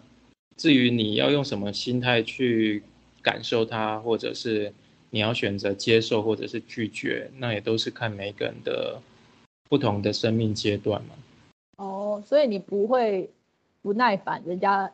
[0.56, 2.82] 至于你要用什么心态去
[3.22, 4.74] 感受它，或者是
[5.10, 9.02] 你要选择接受或者是拒绝，那也都是看每个人的
[9.70, 11.10] 不同的生命阶段嘛。
[11.78, 13.30] 哦，所以你不会
[13.82, 14.92] 不耐烦，人家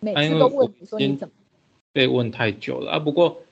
[0.00, 1.34] 每次都问你说你怎么？
[1.92, 3.42] 被问太久了啊，不过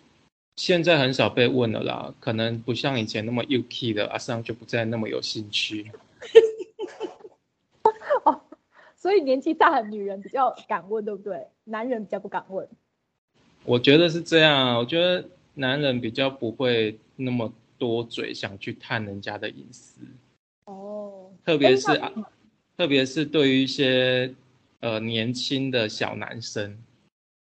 [0.56, 5.90] 现在很少被问了啦，可能不像以前那么 UK 的阿桑就不再那么有兴趣。
[8.96, 11.48] 所以年纪大的女人比较敢问，对不对？
[11.64, 12.68] 男人比较不敢问。
[13.64, 15.24] 我觉得是这样啊，我觉得
[15.54, 20.00] 男人比较不会那么多嘴，想去探人家的隐私，
[20.64, 22.12] 哦，特别是那啊，
[22.76, 24.34] 特别是对于一些
[24.80, 26.78] 呃年轻的小男生，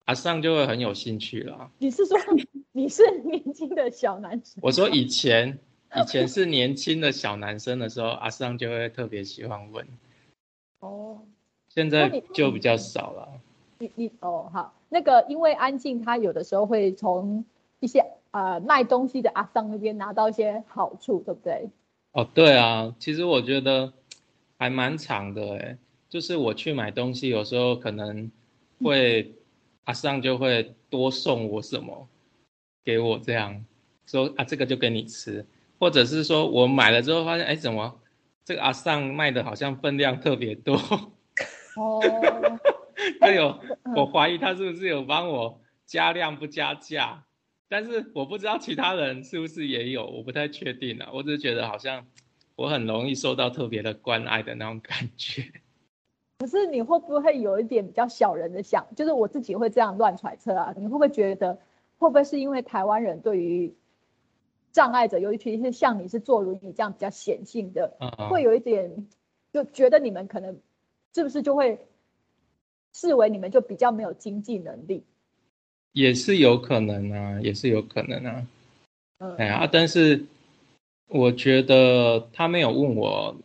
[0.06, 1.72] 阿尚就会很有兴趣啦。
[1.80, 2.18] 你是说
[2.72, 4.60] 你是年轻的小男生？
[4.62, 5.58] 我说以前
[5.96, 9.88] 以前是年轻的小男生的时候，阿尚就会特别喜欢问，
[10.82, 11.20] 哦，
[11.70, 13.42] 现在就比较少了。
[13.80, 17.46] 你你哦好，那个因为安静，他有的时候会从
[17.80, 21.70] 一些呃卖东西的阿桑那边拿到一些好处，对不对？
[22.14, 23.94] 哦，对啊，其实我觉得
[24.58, 25.78] 还蛮长的诶，
[26.10, 28.32] 就是我去买东西，有时候可能
[28.84, 29.36] 会
[29.84, 32.08] 阿桑就会多送我什么
[32.84, 33.64] 给我这样
[34.06, 35.46] 说啊，这个就给你吃，
[35.80, 38.00] 或者是说我买了之后发现，哎，怎么
[38.44, 40.76] 这个阿桑卖的好像分量特别多，
[41.76, 42.02] 哦，
[43.20, 43.94] 他有嗯。
[43.94, 47.24] 我怀疑他是不是有帮我加量不加价，
[47.70, 51.10] 但是我不知道其他人是不是也有，我不太确定啊。
[51.14, 52.06] 我只是觉得好像
[52.56, 55.44] 我很容易受到特别的关爱的那种感觉。
[56.40, 60.74] 可是你会不会有一点比较小人的想，就是我自己会这样乱揣测啊？
[60.78, 61.56] 你会不会觉得，
[61.98, 63.76] 会不会是因为台湾人对于
[64.72, 69.08] 障碍者，尤其是像你是坐轮椅这样比较显性的，嗯，会有一点
[69.52, 70.58] 就觉得你们可能
[71.14, 71.88] 是不是就会
[72.94, 75.04] 视为你们就比较没有经济能力？
[75.98, 78.48] 也是有可能啊，也是有可能啊。
[79.40, 80.24] 哎呀，但是
[81.08, 83.36] 我觉得他没有问我，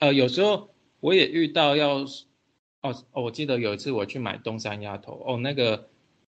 [0.00, 0.68] 呃，有时候
[1.00, 2.00] 我也遇到要，
[2.82, 5.88] 哦哦，我记得有一次我去买东山鸭头，哦，那个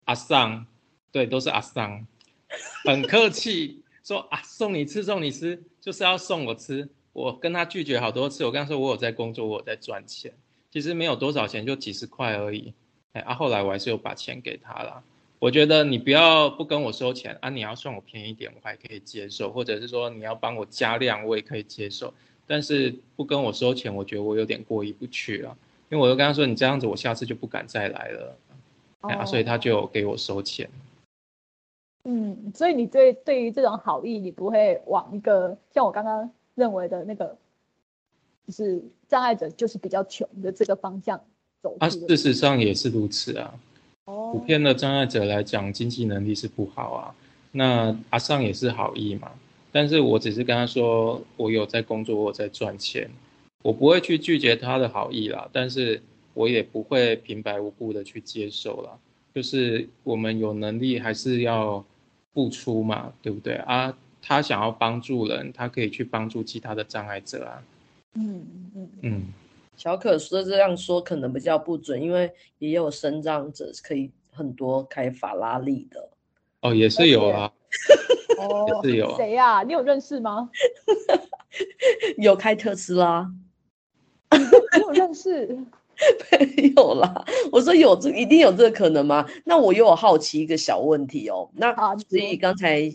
[0.07, 0.66] 阿桑，
[1.12, 2.05] 对，都是阿桑，
[2.85, 10.35] 很客气，说啊送你吃送你吃，就是要送我吃，我跟他拒绝好多次，我跟他说我有在工作，我有在赚钱，
[10.72, 12.75] 其实没有多少钱，就几十块而已，
[13.12, 15.05] 哎，啊，后来我还是有把钱给他了。
[15.42, 22.14] 我觉得你不要不跟我收钱啊，你要算我便宜一点，我还可以接受；或者是说你要帮我加量，我也可以接受。
[22.46, 25.57] 但是不跟我收钱，我觉得我有点过意不去啊。
[25.90, 28.38] 因为我就跟他说，你这样子，我下次就不敢再来了。
[29.00, 30.70] 啊，所以他就给我收钱。
[32.05, 37.37] 嗯，所以你对对于这种好意，你不会往一个像我刚刚认为的那个，
[38.46, 41.20] 就是障碍者就是比较穷的这个方向
[41.61, 41.76] 走。
[41.81, 43.52] 啊，事实上也是如此啊。
[44.04, 47.14] 普遍的障碍者来讲，经济能力是不好啊。
[47.52, 49.30] 那阿尚也是好意嘛，
[49.70, 53.10] 但是我只是跟他说，我有在工作，我在赚钱，
[53.62, 55.48] 我不会去拒绝他的好意啦。
[55.52, 56.02] 但是
[56.34, 58.90] 我也不会平白无故的去接受啦。
[59.34, 61.84] 就是我们有能力还是要
[62.34, 63.96] 付出嘛，对不对啊？
[64.20, 67.62] 他想要帮助人，他可以去帮助其他的障碍者啊。
[68.14, 69.32] 嗯嗯嗯。
[69.83, 76.09] 小可说这样说可能比较不准，因为也有生长者可以很多开法拉利的
[76.61, 77.53] 哦，也是有啊，
[78.38, 79.64] 哦，也是有谁呀？
[79.64, 80.49] 你有认识吗？
[82.16, 83.29] 有开特斯拉，
[84.31, 85.49] 你有认识？
[86.31, 87.25] 没 有啦。
[87.51, 89.29] 我说有这一定有这个可能吗？
[89.45, 91.51] 那我又有好奇一个小问题哦。
[91.55, 91.75] 那
[92.09, 92.88] 所以刚才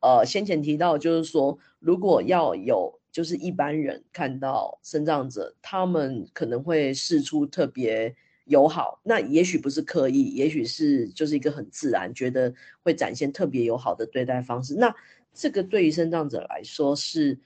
[0.00, 2.98] 呃先前提到就是说，如果要有。
[3.14, 8.12] 就是一般人看到生长者，他们可能会示出特别
[8.46, 14.74] 友好，那也许不是刻意，也许是就是一个很自然，觉得会展现特别友好的对待方式。
[14.74, 14.92] 那
[15.32, 17.38] 这个对于生长者来说是，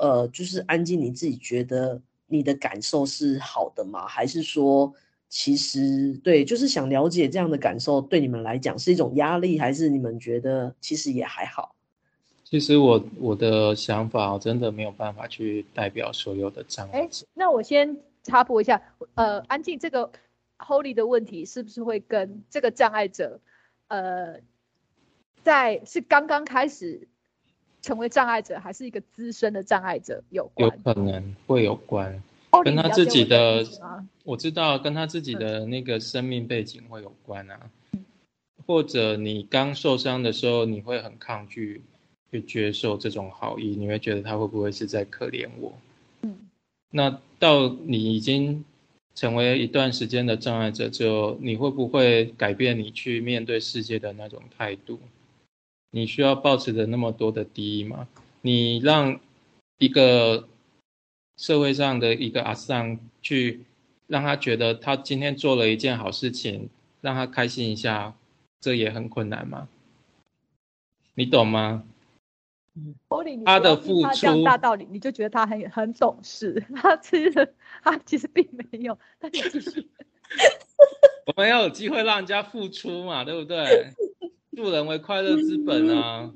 [0.00, 4.08] 呃，就是安静，你自己觉得你的感受是好的吗？
[4.08, 4.92] 还是说，
[5.28, 11.76] 其实对，就是想了解这样的感受对你们来讲是一种压力，还是你们觉得其实也还好？
[12.54, 17.00] 其实我我的想法真的没有办法去代表所有的障碍。
[17.00, 18.80] 哎，那我先插播一下，
[19.16, 20.12] 呃，安静这个
[20.58, 23.40] Holy 的问题是不是会跟这个障碍者，
[23.88, 24.36] 呃，
[25.42, 27.08] 在是刚刚开始
[27.82, 30.70] 成为障碍者，还是一个资深的障碍者有关？
[30.70, 32.22] 有可能会有关，
[32.62, 33.66] 跟他自己的，
[34.22, 37.58] 我知道跟他自己的那个生命背景会有关啊，
[38.64, 41.82] 或者你刚受伤的时候，你会很抗拒。
[42.34, 45.72] 去接受这种好意，你会觉得他会不会是在可怜我？
[46.22, 46.36] 嗯，
[46.90, 48.64] 那到你已经
[49.14, 54.98] 成为一段时间的障碍者之后，你会不会改变你去面对世界的那种态度？
[55.92, 58.08] 你需要保持着那么多的敌意吗？
[58.42, 59.20] 你让
[59.78, 60.48] 一个
[61.36, 63.60] 社会上的一个阿桑去
[64.08, 66.68] 让他觉得他今天做了一件好事情，
[67.00, 68.16] 让他开心一下，
[68.60, 69.68] 这也很困难吗？
[71.14, 71.84] 你懂吗？
[73.44, 76.64] 他的付出大道理，你就觉得他很很懂事。
[76.74, 78.98] 他其实他其实并没有。
[79.20, 79.88] 那你继续。
[81.26, 83.92] 我们要有机会让人家付出嘛，对不对？
[84.56, 86.32] 助人为快乐之本啊。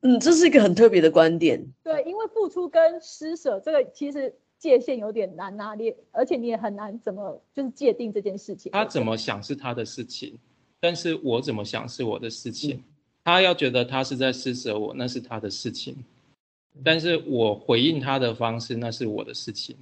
[0.00, 1.64] 嗯，这是一个很特别的观点。
[1.82, 8.72] 对，因为付出跟施舍这个其实界限有点难拿捏，而且你也很难怎么就是界定这件事情。
[8.72, 10.38] 他怎么想是他的事情，
[10.80, 12.82] 但是我怎么想是我的事情。
[13.26, 15.96] 他要觉得他是在施舍我，那是他的事情；
[16.84, 19.76] 但是我回应他的方式，那是我的事情。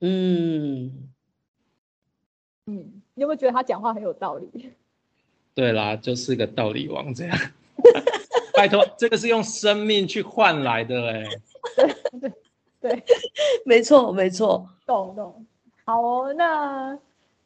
[0.00, 1.08] 嗯
[2.66, 4.72] 嗯，你有没有觉得他讲话很有道理？
[5.54, 7.38] 对啦，就是个道理王这样。
[8.52, 11.24] 拜托，这个是用生命去换来的哎。
[11.76, 12.32] 对对
[12.80, 13.04] 对，
[13.64, 15.46] 没错没错，懂懂。
[15.84, 16.98] 好哦，那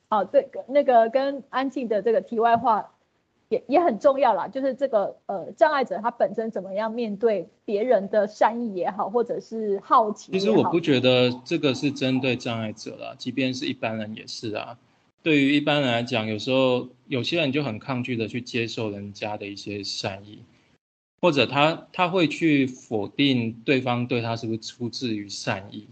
[0.09, 2.91] 好，对，那个跟安静的这个题外话。
[3.55, 10.33] 也也很重要啦，就是这个呃障碍者他本身怎么样面对别人的善意也好，或者是好奇。
[10.33, 14.79] 其实我不觉得这个是针对障碍者啦，即便是一般人也是啊。
[15.23, 20.43] 对于一般人来讲，有时候有些人就很抗拒的去接受人家的一些善意，
[21.21, 25.87] 或者他他会去否定对方对他是不是出自于善意。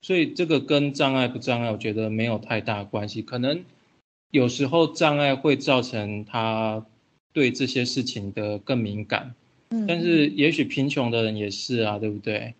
[0.00, 3.64] 所以这个跟障碍不障碍，我觉得没有太大关系，可能。
[4.36, 6.84] 有时候障碍会造成他
[7.32, 9.34] 对这些事情的更敏感，
[9.70, 12.54] 嗯，但是也许贫穷的人也是啊，对不对？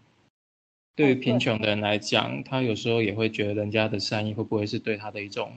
[0.94, 5.52] 对于贫穷的人来讲，他有时候也会觉得人家的善意会不会是对他的一种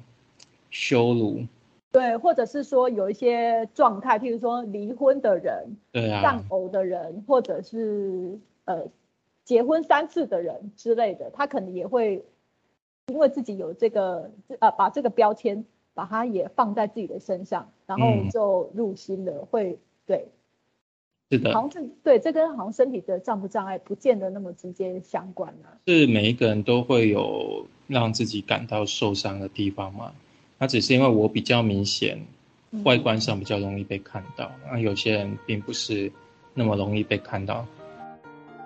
[0.69, 1.45] 羞辱？
[1.93, 8.85] 对，或者是说有一些状态，譬如说离婚的人，对啊，丧偶的人，或者是呃
[9.45, 12.21] 结婚三次的人之类的，他可能也会
[13.07, 15.63] 因为自己有这个呃把这个标签，
[15.99, 20.29] 把它也放在自己的身上，然后就入心了，会对，
[21.29, 25.67] 是的，好像是对，这跟好像身体的障不障碍不见得那么直接相关呢。
[25.87, 30.13] 是每一个人都会有让自己感到受伤的地方吗？
[30.57, 32.17] 那只是因为我比较明显，
[32.85, 36.09] 外观上比较容易被看到，那有些人并不是
[36.53, 37.65] 那么容易被看到。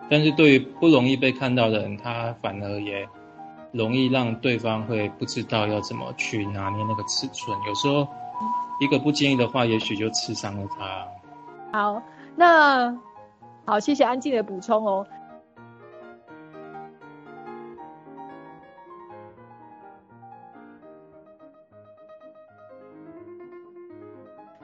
[0.08, 3.08] 但是对于不容易被看到的人，他反而也
[3.74, 7.58] 容易让对方会不知道要怎么去拿捏那个尺寸。
[7.68, 8.08] 有时候
[8.80, 11.08] 一个不经意的话，也许就刺伤了他。
[11.78, 12.02] 好，
[12.36, 12.96] 那
[13.66, 15.06] 好，谢谢安静的补充哦。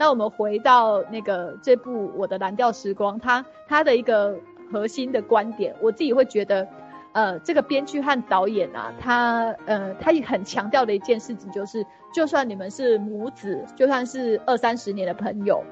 [0.02, 4.40] 那我们回到那个这部《我的蓝调时光》，它它的一个
[4.72, 6.66] 核心的观点，我自己会觉得，
[7.14, 15.64] 呃，这个编剧和导演啊，他呃，他也很强调的一件事情就是，就算你们是母子，就算是二三十年的朋友，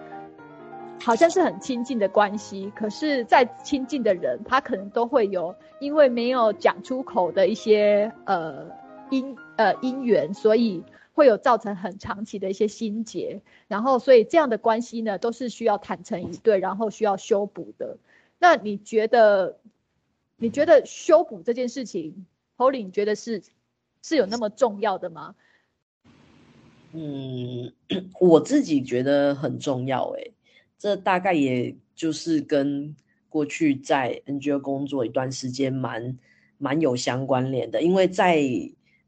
[1.03, 8.67] 好像是很亲近的关系，可是再亲近的人，他可能都会有因为没有讲出口的一些呃
[9.09, 10.83] 因呃因缘，所以。
[11.13, 17.97] 会有造成很长期的一些心结，然后所以这样的关系呢，都是需要坦诚以对，然后需要修补的。
[18.38, 19.57] 那你觉得，
[20.38, 22.25] 你觉得修补这件事情
[22.55, 23.41] ，Holly，你觉得是
[24.01, 25.35] 是有那么重要的吗？
[26.93, 27.73] 嗯，
[28.21, 30.13] 我自己觉得很重要。
[30.17, 30.23] 哎，
[30.77, 32.95] 这大概也就是跟
[33.29, 36.17] 过去在 NGO 工作一段时间蛮
[36.57, 38.41] 蛮有相关联的，因为在。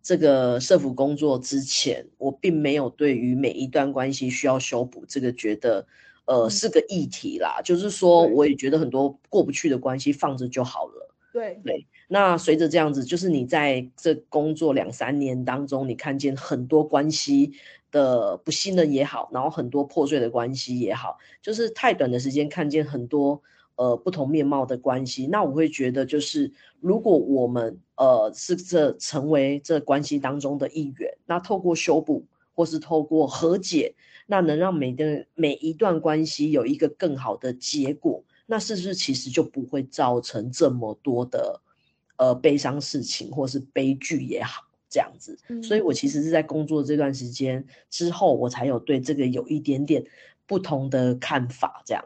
[0.02, 5.86] 这个社服工作之前，我并没有对于每一段关系需要修补这个觉得，
[6.26, 7.60] 呃，是个议题啦。
[7.62, 11.09] 就是说，我也觉得很多过不去的关系放着就好了。
[11.40, 11.88] 对对。
[12.08, 17.54] 那随着这样子，就是你在这工作两三年当中，你看见很多关系
[17.92, 23.42] 的不信任也好，然后很多破碎的关系也好，就是太短的时间看见很多。
[23.80, 33.96] 呃，不同面貌的关系，那我会觉得，就是如果我们呃是这成为这关系当中的一员，那透过修补或是透过和解，
[34.28, 38.22] 那能让每的每一段关系有一个更好的结果，
[38.52, 41.62] 那是不是其实就不会造成这么多的
[42.18, 45.38] 呃悲伤事情或是悲剧也好这样子？
[45.62, 50.04] 所以我其实是在工作这段时间之后，我才有对这个有一点点
[50.48, 52.04] 不同的看法，这样。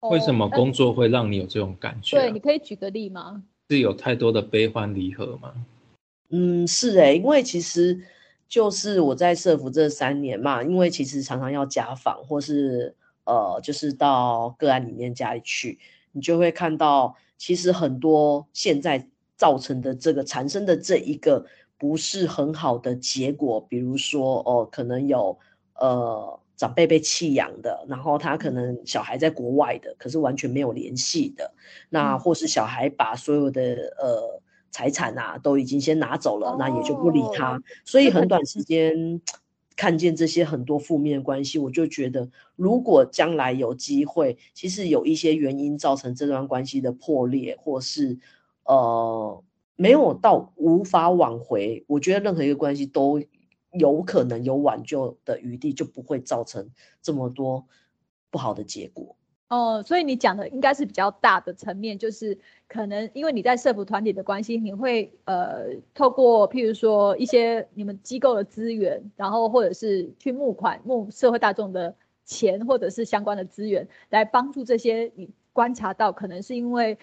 [0.00, 2.16] 为什么工作会让你有这种感觉？
[2.16, 3.42] 对，你可以举个例吗？
[3.68, 5.52] 是有太多的悲欢离合吗？
[6.30, 8.00] 嗯，是哎，因为其实
[8.48, 12.94] 就是我在社服这三年嘛，因为其实常常要家访，或是
[13.26, 15.78] 呃，就是到个案里面家里去，
[16.12, 19.06] 你就会看到，其实很多现在
[19.36, 21.44] 造成的这个产生的这一个
[21.76, 25.38] 不是很好的结果，比如说哦，可能有
[25.74, 26.40] 呃。
[26.56, 31.52] 长辈被弃养的，然后他可能小孩在国外的，可是完全没有联系的，
[31.90, 33.62] 那或是小孩把所有的
[33.98, 39.20] 呃财产啊都已经先拿走了，那也就不理他，所以很 短时间
[39.76, 48.18] 看见这些很多负面关系，我就觉得如果将来有机会，其实有一些原因造成这段关系的破裂，或是
[48.64, 49.44] 呃
[49.76, 53.22] 没有到无法挽回，我觉得任何一个关系都。
[53.72, 56.70] 有可能有挽救的余地，就不会造成
[57.02, 57.66] 这么多
[58.30, 59.16] 不好的结果。
[59.48, 62.36] 哦，所以你讲的应该是比较大的层面，就是
[62.68, 71.94] 可能因为你在社服团体的关系，你会呃透过譬如说一些你们机构的资源，然后或者是去募款募社会大众的
[72.24, 76.98] 钱，或者是相关的资源，来帮助这些你观察到可能是因为。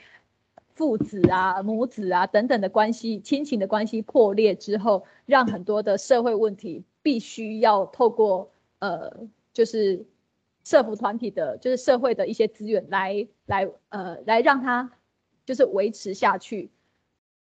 [0.75, 9.15] 父子啊、母子啊等等的关系、亲情的关系破裂之后，让很多的社会问题必须要透过呃，
[9.53, 10.03] 就是
[10.63, 14.91] 社服团体的，就是社会的一些资源来来呃来让他
[15.45, 16.71] 就是维持下去。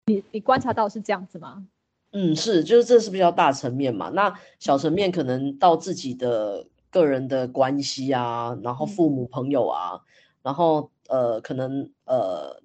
[0.06, 1.68] 你你观察到是这样子吗？
[2.12, 4.10] 嗯，是，就是这是比较大层面嘛。
[4.10, 10.02] 那小层面可能到自己的个人的关系啊，然后父母朋友啊，
[10.42, 12.62] 然后呃可能呃。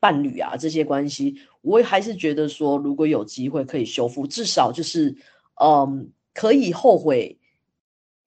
[0.00, 5.16] 伴侣啊，这些关系，我还是觉得说，如果有机会可以修复，至少就是，
[5.58, 7.38] 嗯，可以后悔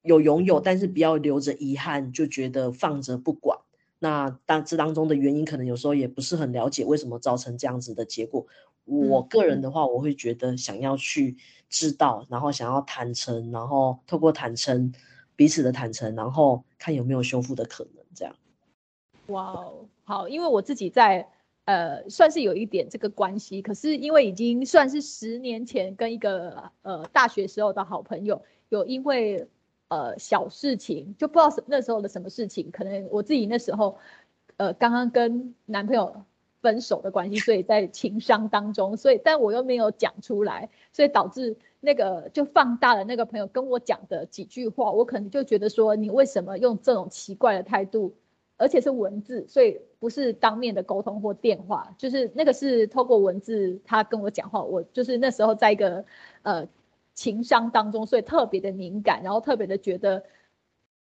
[0.08, 3.56] 有拥有，但是不要留着遗憾，就觉得放着不管。
[4.00, 8.46] 那当这当中的原因，可能有时候也不是很了解为什么造成这样子的结果。
[8.84, 11.36] 我个人的话，我会觉得想要去
[11.68, 14.92] 知道，然后想要坦诚，然后透过坦诚
[15.36, 18.04] 彼此的坦诚，然后看有没有修复的可能。
[18.14, 18.34] 这样。
[19.26, 21.28] 哇哦，好，因为我自己在
[21.66, 29.46] 呃算是有一点这个关系，可是因为已经算是十年前跟一个呃大学时候的好朋友有因为
[29.88, 33.98] 呃小事情就不知道什那时候的什么事情，可能我自己那时候
[34.56, 36.22] 呃刚刚跟男朋友
[36.60, 48.14] 分手的关系，所以在情伤当中，所以但我又没有讲出来，所以导致那个就放大了那个朋友跟我讲的几句话，我可能就觉得说你为什么用这种奇怪的态度。
[48.60, 56.04] 而且是文字，所以不是当面的沟通或电话，就是那个是透过文字他跟我讲话，我就是那时候在一个
[56.42, 56.66] 呃
[57.18, 60.22] 情商当中，所以特别的敏感，然后特别的觉得，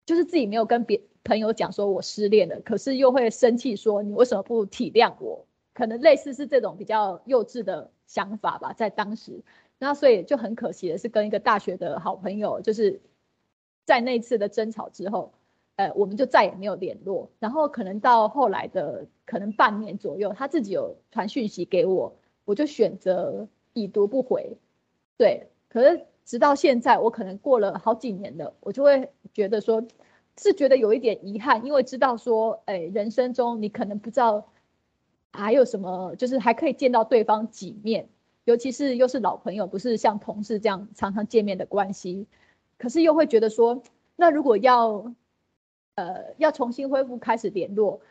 [0.04, 5.46] 就是自己没有跟别朋友讲说我失恋了，可是又会生气说你为什么不体谅我？
[5.74, 9.44] 可能类似是这种比较幼稚的想法吧，在当时，
[9.78, 13.00] 那所以就很可惜的是跟一个大学的好朋友，就是
[13.86, 15.32] 在那次的争吵之后。
[15.78, 17.30] 呃，我们就再也没有联络。
[17.38, 22.16] 然后可能到后来的可能半年左右，他自己有传讯息给我，
[22.46, 24.58] 我就选择已读不回。
[25.18, 29.86] 对，可是直到现在，我可能过了好几年了，我就会觉得说，
[30.36, 34.44] 是觉得有一点遗憾，因为知道说，哎，人生中你可能不知道
[35.32, 38.10] 还有什么，就是还可以见到对方几面，
[38.46, 42.26] 尤其是又是老朋友，不是像同事这样常常见面的关系。
[42.80, 43.84] 可是又会觉得说，
[44.16, 45.14] 那如果要
[45.94, 48.02] 呃，要重新恢复开始联络，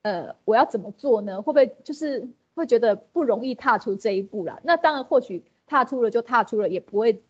[0.00, 1.42] 呃，我要怎么做呢？
[1.42, 4.58] 会不会就是会觉得不容易踏出这一步了？
[4.62, 7.22] 那当然，或许踏出了就踏出了，也不会，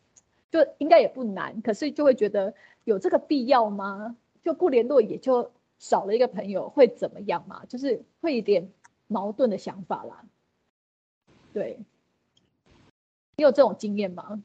[0.50, 1.60] 就应该也不难。
[1.62, 4.16] 可是就会觉得有这个必要吗？
[4.44, 7.64] 就不联络也就少了一个朋友，会怎么样嘛？
[7.66, 8.70] 就是会有点
[9.06, 10.24] 矛盾的想法啦。
[11.52, 11.78] 对，
[13.36, 14.42] 你有这种经验吗？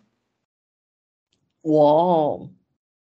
[1.62, 2.50] 我。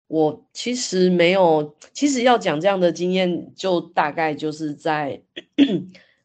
[0.10, 5.22] 我其实没有，其实要讲这样的经验，就大概就是在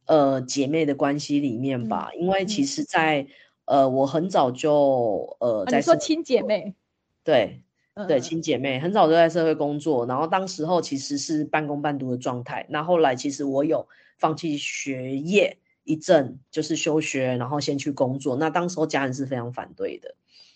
[0.06, 2.10] 呃姐妹的关系里面吧。
[2.14, 3.26] 因为其实，在
[3.66, 6.74] 呃我很早就呃在说亲姐妹，
[7.22, 7.62] 对
[8.08, 12.66] 对亲姐妹，很早就在社会工作，然后当时候其实是半工半读的状态。
[12.68, 13.86] 那后来其实我有
[14.18, 18.36] 放弃学业一阵，就是休学，然后先去工作。
[18.36, 20.14] 那当时候家人是非常反对的。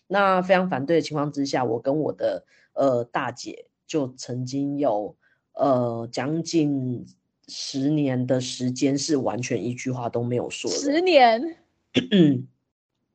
[0.09, 5.15] 那非常反对的情况之下，我跟我的呃大姐就曾经有
[5.53, 7.07] 呃将近
[7.47, 10.77] 十年的时间是完全一句话都没有说的。
[10.77, 11.57] 十年，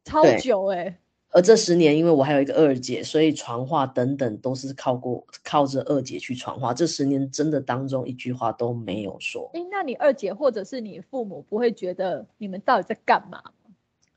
[0.04, 1.00] 超久哎！
[1.30, 6.74] 而这十年，因为我还有一个二姐，所以传话等等都是靠过靠着二姐去传话。
[6.74, 9.50] 这十年真的当中一句话都没有说。
[9.54, 13.42] 哎，那你二姐或者是你父母不会觉得你们到底在干嘛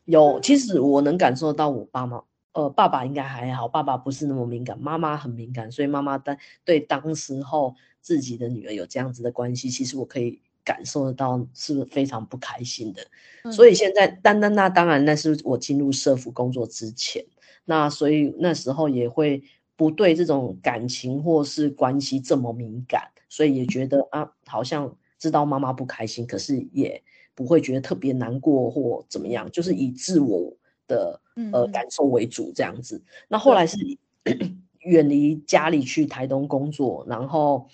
[0.05, 2.23] 有，其实我能感受到我爸妈。
[2.53, 13.03] 呃，爸爸应该还好，爸爸不是那么敏感，妈妈很敏感，所以妈妈当对当时候自己的女儿有这样子的关系，其实我可以感受得到是非常不开心的。
[13.51, 17.25] 所以现在，单单那当然那是我进入社服工作之前，
[17.65, 19.43] 那所以那时候也会
[19.77, 27.03] 不对这种感情或是关系这么敏感，所以也觉得啊，好像知道妈妈不开心，可是也
[27.35, 30.55] 不会觉得特别难过或怎么样，就是以自我。
[30.89, 31.21] 的
[31.53, 33.77] 呃感受为主这样子，那后来是
[34.87, 37.67] 远离家里去台东工作，然后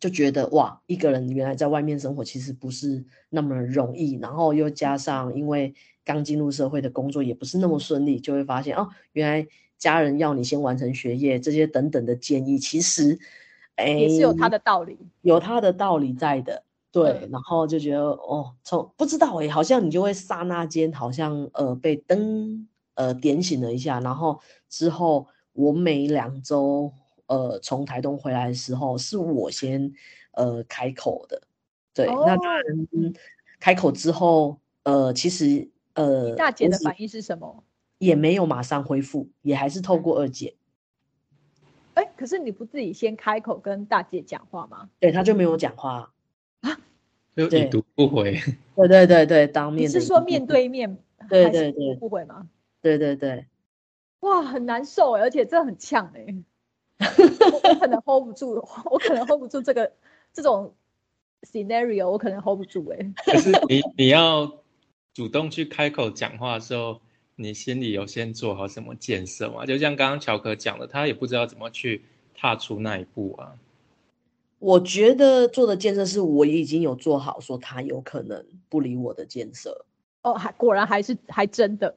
[0.00, 5.74] 就觉得哇，一个人原来在外面生活其实不是那么容易，然后又加上因为
[6.04, 9.46] 刚进入社会的工作也不是那么顺利，就会发现哦，原来
[9.76, 13.18] 家人要你先完成学业这些等等的建议，其实
[13.76, 16.62] 哎也是有他的道理，有他的道理在的。
[16.90, 24.40] 对，然后就觉得哦，从不知道哎，好像你就会刹那间好像呃被灯呃点醒了一下，然后
[24.70, 26.90] 之后我每两周
[27.28, 29.92] 呃从台东回来的时候，是我先
[30.32, 31.40] 呃开口的，
[31.94, 32.36] 对，那
[33.60, 37.64] 开口之后呃其实呃大姐的反应是什么？
[37.98, 40.54] 也没有马上恢复，也还是透过二姐。
[41.94, 44.88] 哎，可是你不自己先开口跟大姐讲话吗？
[45.00, 46.12] 对，她就没有讲话。
[47.34, 48.32] 就已读不回，
[48.74, 50.98] 对对对对，当面是说面对面，
[51.28, 52.48] 对对对，不回吗？
[52.82, 53.46] 对对对，
[54.20, 56.34] 哇，很难受哎，而且这很呛哎，
[56.98, 58.54] 我可能 hold 不住，
[58.90, 59.92] 我可能 hold 不住这个
[60.32, 60.74] 这种
[61.42, 63.12] scenario，我可能 hold 不住哎。
[63.24, 64.52] 可是你你要
[65.14, 67.00] 主动去开口讲话的时候，
[67.36, 69.64] 你心里有先做好什么建设吗？
[69.64, 72.02] 就像刚刚乔可讲的，他也不知道怎么去
[72.34, 73.54] 踏出那一步啊。
[74.58, 79.84] 我觉得做的建设是我已经有做好，说他有可能不理我的建设。
[80.22, 81.94] 哦，还果然还是还真的，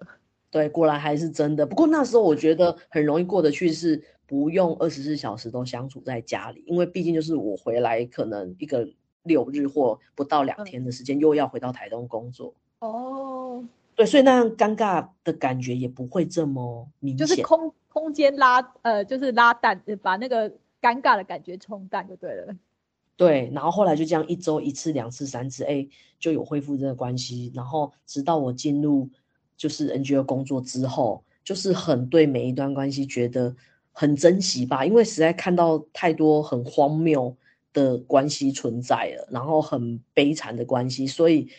[0.51, 1.65] 对，果然还是真的。
[1.65, 8.87] 不过那时候我觉得很容易过得去，是不用二十四小时都相处在家里，因为毕竟就是我回来可能一个
[9.23, 12.53] 六日或不到两天的时间，又要回到台东工作。
[12.79, 13.61] 哦，
[13.93, 20.49] 对，所以那样尴尬的感觉也不会这么明显，就是空空间拉呃，就是拉淡，把那个
[20.81, 22.55] 尴尬的感觉冲淡就对了。
[23.17, 25.85] 对，然后后来就这样一周一次、两次、三次，哎，
[26.17, 27.51] 就有恢复这个关系。
[27.53, 29.09] 然后直到我进入
[29.57, 33.53] 就是 NGO 工作之后，就是很对每一段关系觉得
[33.91, 37.35] 很珍惜吧，因为实在看到太多很荒谬
[37.73, 41.49] 的关系存在了，然后很悲惨的关系，所以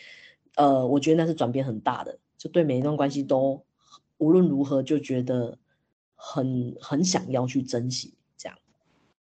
[0.55, 3.63] 呃，我觉得那是转变很大的，就对每一段关系都
[4.17, 5.57] 无论如何就觉得
[6.15, 8.57] 很很想要去珍惜这样。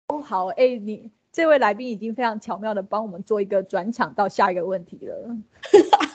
[0.07, 1.11] 哦，好，哎，你。
[1.35, 5.35] 这位来宾已经非常巧妙的帮我们做一个转场到下一个问题了。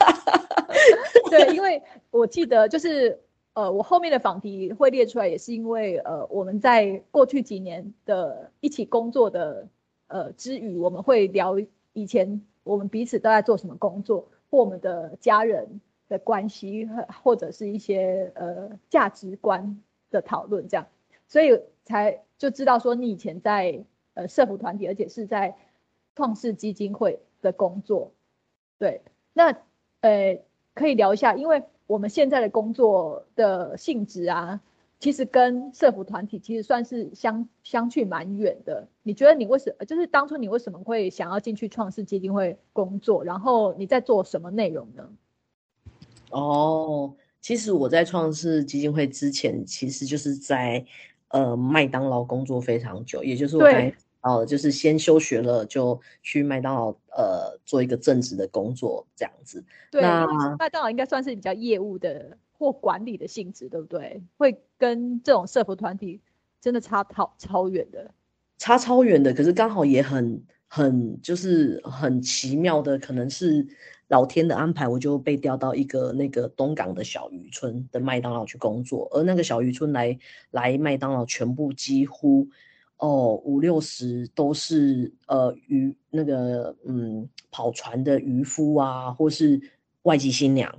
[1.28, 3.20] 对，因为我记得就是
[3.54, 9.68] 呃，我后面的访题会列出来，也是因为呃，我们在过去几年的一起工作的
[10.08, 11.56] 呃之余，我们会聊
[11.92, 16.88] 以前我们彼此都在做什么工作，或我们的家人的关系，
[17.22, 20.86] 或者是一些呃价值观的讨论，这样，
[21.26, 23.84] 所以才就知道说你以前在。
[24.14, 25.56] 呃，社福团体，而且是在
[26.16, 28.10] 创世基金会的工作，
[28.76, 29.56] 对，那
[30.00, 30.42] 呃，
[30.74, 34.60] 可以聊一下，因为我们现在的工作的性质啊，
[35.00, 38.86] 其实跟社服团体其实算是相相去蛮远的。
[39.02, 43.24] 你觉得你为什么，就是当初你为什么会想要进去创世基金会工作？
[43.24, 45.10] 然后你在做什么内容呢？
[46.30, 50.84] 哦，其实我在创世基金会之前，其实就是在。
[51.32, 59.64] 呃，麦当劳工作非常久，也就是我还哦，就是先休学了，就去麦当劳呃做一个正职的工作这样子。
[59.90, 60.26] 对，那
[60.58, 64.22] 麦当劳应该算是比较业务的或管理的性质，对不对？
[64.36, 66.20] 会跟这种社服团体
[66.60, 68.10] 真的差超超远的，
[68.58, 69.32] 差超远的。
[69.32, 73.66] 可是刚好也很很就是很奇妙的，可能是。
[74.10, 80.18] 老天的安排，我就被调到一个那个东港的小渔村的麦当劳去工作，而那个小渔村来
[80.50, 82.48] 来麦当劳，全部几乎
[83.00, 89.60] 哦五六十都是呃渔那个嗯跑船的渔夫啊，或是
[90.02, 90.72] 外籍新娘。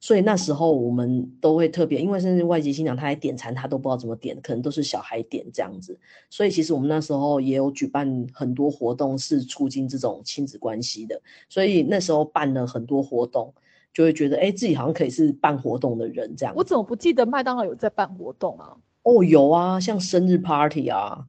[0.00, 5.98] 所以那时候我们都会特别，因为甚至外籍新娘她来点餐，她都不知道怎么点，可能都是小孩点这样子。
[6.30, 11.20] 所以其实我们那时候也有举办很多活动，是促进这种亲子关系的。
[11.48, 13.52] 所以那时候办了很多活动，
[13.92, 16.54] 就会觉得哎，自己好像可以是办活动的人这样。
[16.56, 18.76] 我怎么不记得麦当劳有在办活动啊？
[19.02, 21.26] 哦，有啊，像生日 party 啊，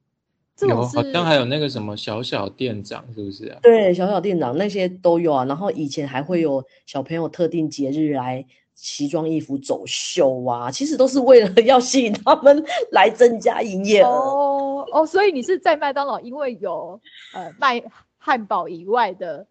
[0.67, 3.59] 有好像还有那个什么小小店长，是不是啊？
[3.61, 5.45] 对，小小店长那些都有啊。
[5.45, 8.45] 然后以前还会有小朋友特定节日来。
[8.81, 14.07] 奇装异服走秀啊，其实都是为了 要吸引他们 来增加营业额。
[14.07, 17.01] 哦哦，所以你是在麦当劳，因为有
[17.33, 17.83] 呃卖
[18.17, 19.45] 汉堡以外的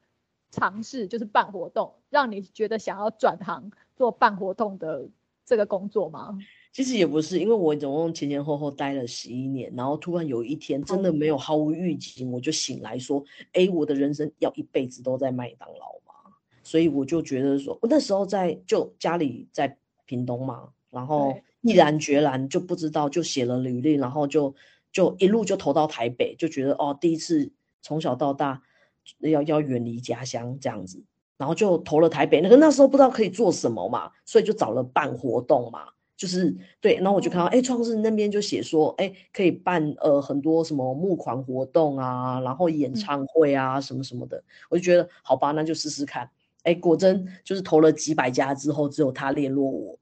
[0.50, 5.06] 尝试，就是办活动，让你觉得想要转行做办活动的
[5.44, 6.38] 这个工作吗？
[6.78, 13.20] 其实也不是，因为我总共前前后后待了十一年，然后突然有一天真的没有毫无预警，我就醒来说
[13.52, 15.98] ：“哎，我的人生要一辈子都在麦当劳。”
[16.62, 19.76] 所以我就觉得说，我那时候在就家里在
[20.06, 24.54] 屏东嘛，然后毅然决然就不知道就写了履历，然后就
[24.92, 27.50] 就一路就投到台北，就觉得哦，第一次
[27.82, 28.62] 从小到大
[29.18, 31.02] 要要远离家乡这样子，
[31.36, 32.40] 然后就投了台北。
[32.40, 35.88] 那个那时候不知道可以做什么嘛，所以就找了办活动嘛，
[36.18, 46.28] 就是对，然后我就看到哎，创世那边就写说哎，可以办呃很多什么募款活动啊，然后演唱会啊什么什么的，我就觉得好吧，那就试试看。
[46.64, 49.98] 哎，果真就是投了几百家之后，只有他联络我。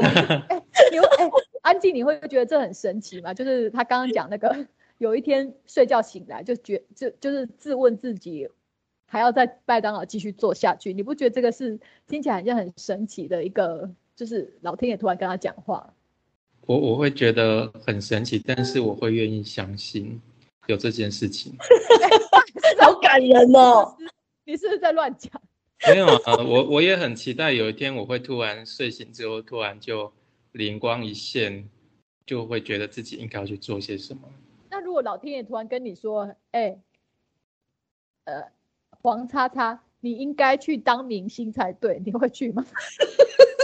[0.00, 0.62] 哎，
[0.92, 1.30] 你哎，
[1.62, 3.34] 安静，你会觉得这很神奇吗？
[3.34, 4.66] 就是他刚刚讲那个，
[4.98, 8.48] 有一天睡觉醒来就觉就就是自问自己
[9.06, 15.92] 还要在麦当劳继续做下去，你不觉得这个是听起来好像很神奇的一个，就是老天爷突然跟他讲话？
[16.62, 20.20] 我我会觉得很神奇，但是我会愿意相信
[20.66, 21.54] 有这件事情。
[22.80, 23.96] 好感人哦！
[24.44, 25.30] 你是不是在乱讲？
[25.86, 30.12] 没有啊，我我也很期待有一天我会突然睡醒之后，突然就
[30.52, 31.68] 灵光一现，
[32.24, 34.22] 就会觉得自己应该要去做些什么。
[34.70, 36.76] 那如果老天爷突然跟你说：“哎，
[38.24, 38.42] 呃，
[39.02, 42.66] 黄叉叉，你应该去当明星才对，你会去吗？”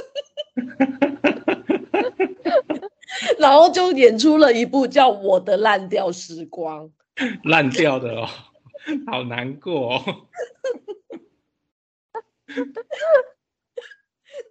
[3.39, 6.91] 然后就演出了一部叫《我的烂掉时光》。
[7.45, 8.29] 烂掉的哦。
[9.07, 10.03] 好难过。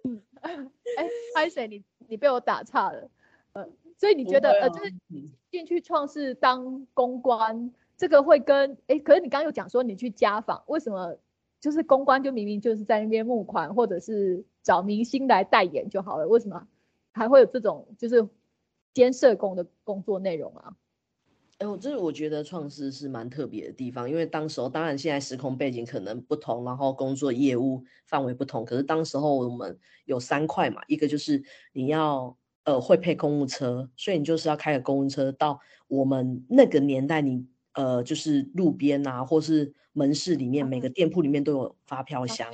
[0.04, 0.22] 嗯，
[0.96, 1.68] 哎，拍谁？
[1.68, 3.10] 你你被我打岔了。
[3.52, 4.90] 呃，所以你觉得呃，就是
[5.50, 11.18] 进去创世当公关，这个会跟哎，可是你刚刚又讲说你去家访，为什么
[11.62, 16.66] 就是公关就明明就是在那边募款，或者是找明星来代言就好了，为什么
[17.12, 18.28] 还会有这种就是
[18.92, 20.74] 兼社工的工作内容啊？
[21.58, 31.40] 哎，我这我觉得创世是蛮特别的地方，因为当时候当然现在时空背景可能不同，然后工作业务范围不同，可是当时候我们有三块嘛，一个就是
[31.72, 42.48] 你要呃会配公务车，所以你就是要开个公务车到我们那个年代，你呃就是路边啊，或是门市里面每个店铺里面都有发票箱，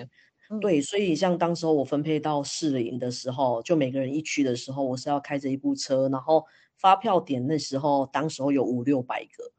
[0.61, 6.45] 对，所以像当时候我分配到市里的时候，就每个人一区的时候，我是要开着一部车，然后。
[6.81, 9.51] 发票点那时候，当时候有五六百个，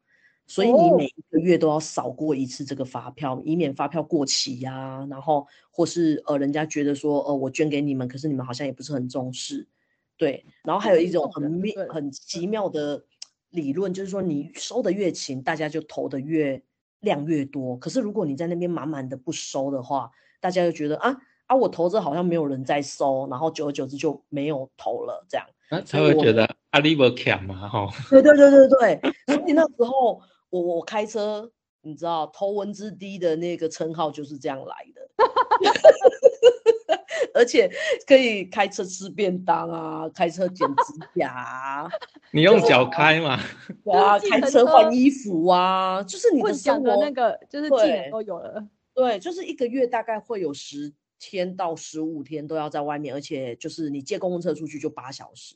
[0.46, 5.06] 所以你每一个月都要扫过一次这个发票，以免发票过期呀。
[5.10, 9.68] 然后或是呃，人家觉得说，呃，我捐给你们，可是你们好像也不是很重视，
[10.16, 10.42] 对。
[10.64, 13.04] 然后还有一种很妙、很奇妙的
[13.50, 16.62] 理论，就是说你收的越勤，大家就投的越
[17.00, 17.76] 量越多。
[17.76, 25.46] 可是如果你在那边满满的不收的话，大家就觉得啊啊，我投资好像没有人在收，然后久而久之就没有投了，这样。
[25.84, 27.88] 才会觉得阿里伯强嘛，哈。
[28.10, 30.20] 对对对对对，所以那时候
[30.50, 31.50] 我我开车，
[31.82, 35.00] 你知道头文字 D 的那个称号就是这样来的，
[37.34, 37.70] 而且
[38.06, 41.88] 可以开车吃便当啊，开车剪指甲，
[42.32, 43.38] 你用脚开嘛？
[43.92, 48.66] 啊，开车换衣服啊，就是你的生活那个就是技能都有了。
[48.94, 50.92] 对，就是一个月大概会有十。
[51.22, 55.54] 天到十五天都要在外面，而且就是你借公共车出去就八小时，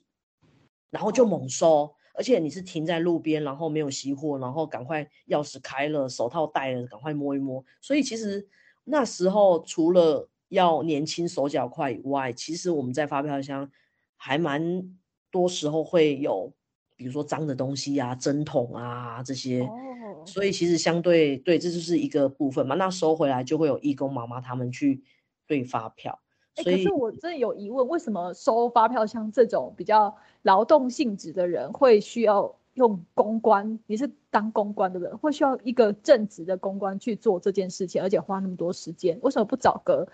[0.90, 7.64] 然后就猛收，而且你是停在路边，然后没有熄火，然后赶快钥匙开了，手套戴了，赶快摸一摸。
[7.80, 8.46] 所以其实
[8.84, 13.70] 那时候除了要年轻手脚快以外，其实我们在发票箱
[14.16, 14.96] 还蛮
[15.30, 16.50] 多时候会有，
[16.96, 19.60] 比如说脏的东西啊、针筒啊这些。
[19.60, 20.24] 哦。
[20.24, 22.74] 所以其实相对对，这就是一个部分嘛。
[22.74, 25.04] 那收回来就会有义工妈妈他们去。
[25.46, 26.18] 对发票，
[26.54, 33.78] 哎，可是我真的有疑问，为什么收发票箱这种比较劳动性质的人会需要用公关？
[33.86, 40.08] 你是当公关的人，会需要一个正职的公关去做这件事情，而且花那么多时间，为什么不找个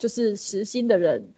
[0.00, 1.32] 就是实薪的人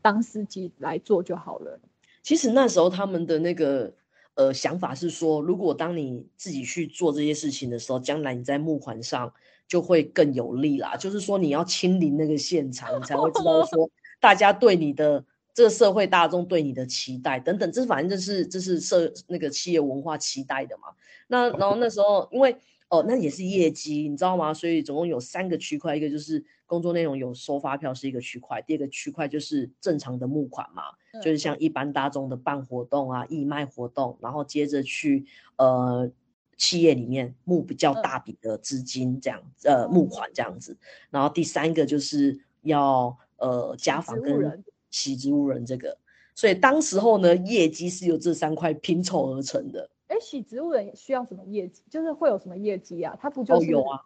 [0.00, 1.78] 当司机来做就好了？
[2.22, 3.92] 其实那时候他们的那个
[4.36, 9.30] 呃想法是说，如果当你自己去做这些事情的时候，将来你在募款上。
[9.66, 13.90] 就会更有利啦，就是说你要亲临那个现场，你才会知道 说
[14.20, 20.88] 大家对你的这个社会大众对你的期待等等，这反正这是这是社那个企业文化期待的嘛。
[21.28, 22.54] 那然后那时候因为
[22.90, 24.52] 哦那也是业绩，你知道吗？
[24.52, 30.82] 所以总共有三个区块，一个就是工作内容有收发票是一个区块，第二个区块就是正常的募款嘛，
[31.22, 36.10] 就是像一般大众的办活动啊、义卖活动，然后接着去呃。
[36.56, 40.78] 企业里面募比较大笔的资金，这样呃募款这样子，
[41.10, 45.98] 然后第三个就是要呃家访跟洗植物人这个，
[46.32, 49.90] 所以当时候呢业绩是由这三块拼凑而成的。
[50.06, 51.82] 哎，洗植物人需要什么业绩？
[51.90, 53.18] 就是会有什么业绩啊？
[53.20, 54.02] 他不就是有啊？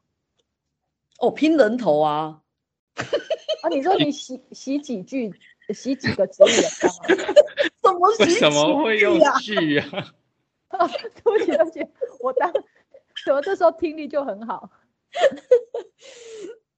[1.20, 2.42] 哦，拼人头啊！
[3.62, 5.32] 啊，你说你洗洗几句，
[5.74, 6.62] 洗几个植物人？
[7.82, 10.14] 怎么为什么会用句啊？
[11.22, 11.80] 对不起，对不起，
[12.20, 12.52] 我当
[13.24, 14.70] 怎么这时候听力就很好？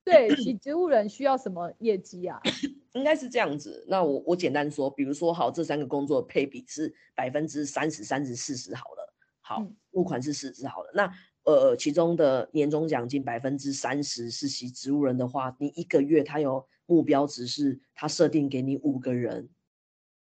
[0.04, 2.40] 对，洗植物人需要什么业绩啊？
[2.94, 3.84] 应该是这样子。
[3.88, 10.90] 那我我简单说，比如说好，这三个工作配比是百分之三十、三十、四十，好了，好，物款是四十，好了。
[10.94, 11.12] 那
[11.44, 19.48] 呃，其中的年终奖金百分之三十是洗植物人的话，你一个月他有目标值是，他设定给你五个人。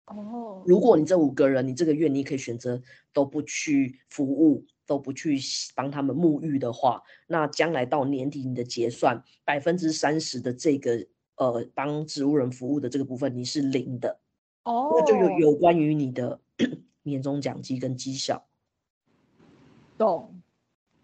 [0.05, 2.81] 哦，如果你这五个人，你这个月你可以选择
[3.11, 5.39] 都不去服务，都不去
[5.75, 14.19] 帮他们沐浴的话，那将来到年底你的结算百分之三十的这个呃帮植物人服务的这个部分你是零的
[14.63, 16.39] 哦，那就有有关于你的
[17.01, 18.45] 年终奖金跟绩效。
[19.97, 20.39] 懂，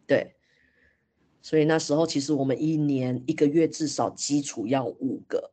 [0.07, 0.35] 对，
[1.41, 5.51] 所以那时候其实我们一年一个月至少基础要五个，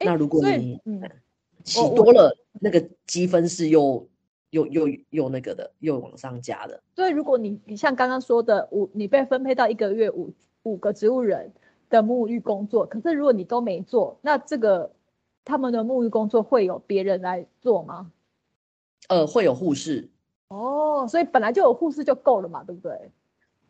[0.00, 1.02] 那如果你嗯。
[1.64, 4.06] 洗多了，那个积分是又
[4.50, 6.82] 又又又那个的，又往上加的。
[6.94, 10.30] 所以如果你你像刚刚说的五，你被分配到一个月五
[10.64, 11.50] 五个植物人
[11.88, 14.92] 的沐浴工作，可是如果你都没做，那这个
[15.42, 18.12] 他们的沐浴工作会有别人来做吗？
[19.08, 20.10] 呃，会有护士。
[20.48, 23.10] 哦，所以本来就有护士就够了嘛，对不对？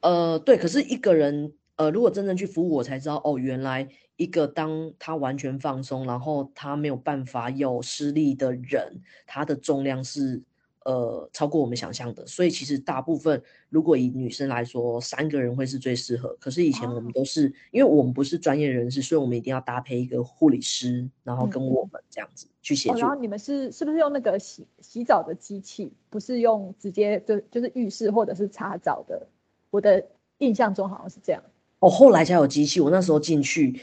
[0.04, 0.56] 呃，对。
[0.56, 10.42] 可是一个人呃，如果真正去服务，我才知道哦，原来一个当他完全放松，然后他没有办法有施力的人，他的重量是。
[10.86, 16.36] 呃，超过我们想象的，所以其实大部分如果以女生来说，三个人会是最适合。
[16.38, 22.98] 可是以前我们都是，因为我们不是专业人士，所以我们一定要搭配一个护理师，然后跟我们这样子去协助。
[22.98, 29.26] 然后你们是是不是用那个洗洗澡的机器，不是用直接就就是浴室或者是擦澡的？
[29.74, 30.06] 我的
[30.38, 31.42] 印象中好像是这样。
[31.80, 33.80] 哦，后来才有机器，我那时候进去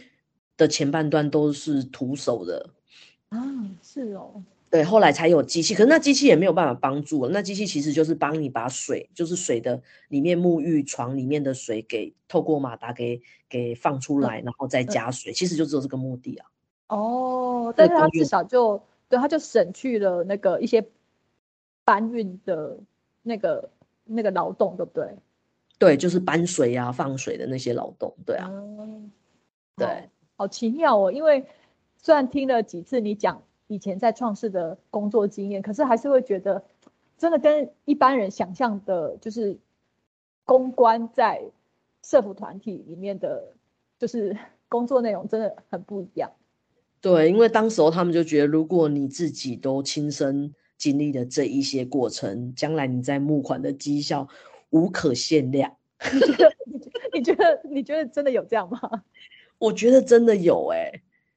[0.56, 2.70] 的前半段都是徒手的。
[3.28, 3.38] 啊，
[3.84, 4.42] 是哦。
[4.70, 7.28] 对，后来才有机器，可是那机器也没有办法帮助。
[7.28, 16.48] 那机器其实就是帮你把水，就是水的里面沐浴床里面的水给透过马达给给放出来，然后再加水，其实就只有这个目的啊。
[16.88, 20.88] 哦，但是它至少就对，它就省去了那个一些
[21.84, 22.80] 搬运的
[23.24, 23.70] 那个
[24.06, 25.06] 那个劳动，对不对？
[25.82, 28.48] 对，就是搬水啊、放水的那些劳动，对啊。
[29.76, 31.44] 对，好奇妙哦，因为
[31.98, 33.42] 虽然听了几次你讲。
[33.68, 36.62] 以前在创世的工作经验，可是还是会觉得，
[37.18, 39.58] 真的跟一般人想象的，就是
[40.44, 41.42] 公关在
[42.04, 43.54] 社服团体里面的，
[43.98, 44.36] 就是
[44.68, 46.30] 工作内容真的很不一样。
[47.00, 54.28] 对，因为当时候他们就觉得，如果你自己都亲身经历了这一些过程，将来你在募款的绩效
[54.72, 55.74] 无可限量。
[57.14, 57.62] 你觉得？
[57.70, 58.80] 你觉得真的有这样吗？
[59.58, 60.92] 我觉得真的有，哎。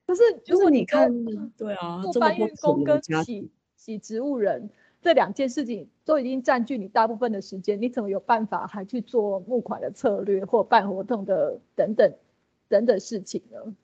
[0.07, 1.11] 可是，如果你看，
[1.57, 4.69] 对啊，搬运工跟洗洗植物人
[5.01, 12.13] 这两件事情都已经占据你大部分的时间，你怎么有办法还去做募款的策略或办活动的等等
[12.69, 13.75] 等等事情呢？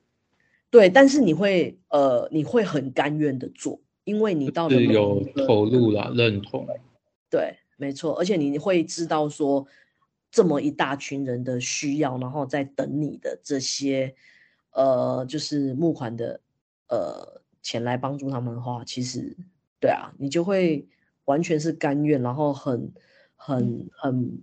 [0.70, 6.66] 对，但是你会呃，你会很甘愿的做，因为你到了有投入了，认同。
[7.30, 9.66] 对，没错，而且你会知道说
[10.31, 14.14] 这么一大群人的需要，然后在等你的这些。
[14.72, 16.41] 呃，就是募款的，
[16.87, 19.37] 呃，钱来帮助他们的话，其实，
[19.81, 20.87] 对啊，你就会
[21.24, 22.93] 完全是甘愿，然后很、
[23.35, 24.41] 很、很，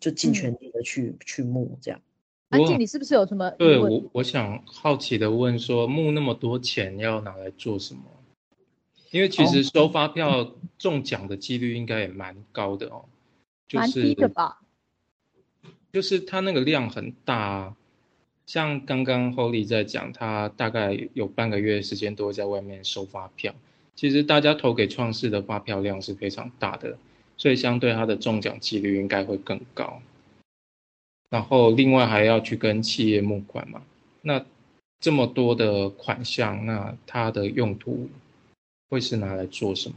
[0.00, 2.00] 就尽全力的去去募这样。
[2.48, 3.48] 安静，你是不是有什么？
[3.52, 8.02] 对我，我想好奇的问说，募那么多钱要拿来做什么？
[9.12, 13.04] 因为其实收发票中奖的几率应该也蛮高的哦，
[13.72, 14.60] 蛮低的吧？
[15.92, 17.76] 就是它那个量很大。
[18.44, 23.54] 像刚刚 Holly 在讲，他大概有半个月时间都会在外面收发票。
[23.94, 26.98] 其实大家投给创世的发票量是非常大的，
[27.36, 30.02] 所以相对它的中奖几率应该会更高。
[31.30, 33.82] 然后另外还要去跟企业募款嘛，
[34.22, 34.44] 那
[34.98, 38.10] 这么多的款项，那它的用途
[38.92, 39.96] 会是拿来做什么？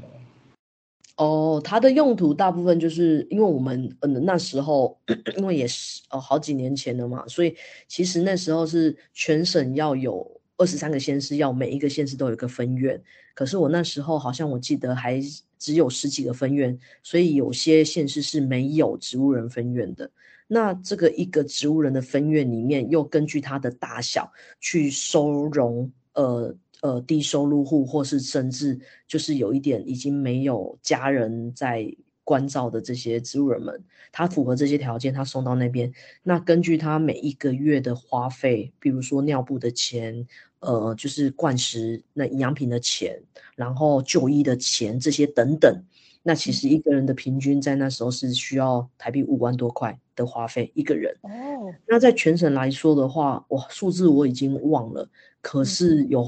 [1.18, 4.98] 哦，它的用途大部分就是因为我们嗯那时候
[5.36, 7.54] 因为也是哦好几年前了嘛，所以
[7.90, 13.02] 其实那时候是全省要有二十三个县市，要每一个县市都有一个分院。
[13.34, 15.22] 可是我那时候好像我记得还
[15.60, 20.10] 只有十几个分院，所以有些县市是没有植物人分院的。
[20.48, 24.32] 那这个一个植物人的分院里面，又根据它的大小
[24.62, 26.56] 去收容呃。
[26.86, 31.92] 呃，低收入户或是甚至就是有一点已经没有家人在
[32.24, 35.92] 关照的这些植物人们，他符合这些条件，他送到那边。
[36.22, 40.28] 那根据他每一个月的花费，比如说尿布的钱，
[40.60, 43.20] 呃，就是灌食那营养品的钱，
[43.56, 45.84] 然后就医的钱这些等等，
[46.22, 51.12] 那其实一个人的平均在那时候是需要台币五万多块的花费一个人。
[51.24, 51.30] 哦，
[51.88, 55.10] 那在全省来说的话，哇，数字我已经忘了，
[55.42, 56.24] 可是有。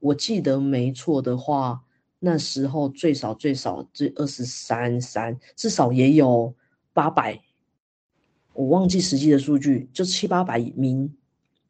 [0.00, 1.82] 我记得没错的话，
[2.18, 6.54] 那时候最少最少这二十三三，至少也有
[6.92, 7.40] 八百，
[8.52, 11.14] 我忘记实际的数据，就七八百名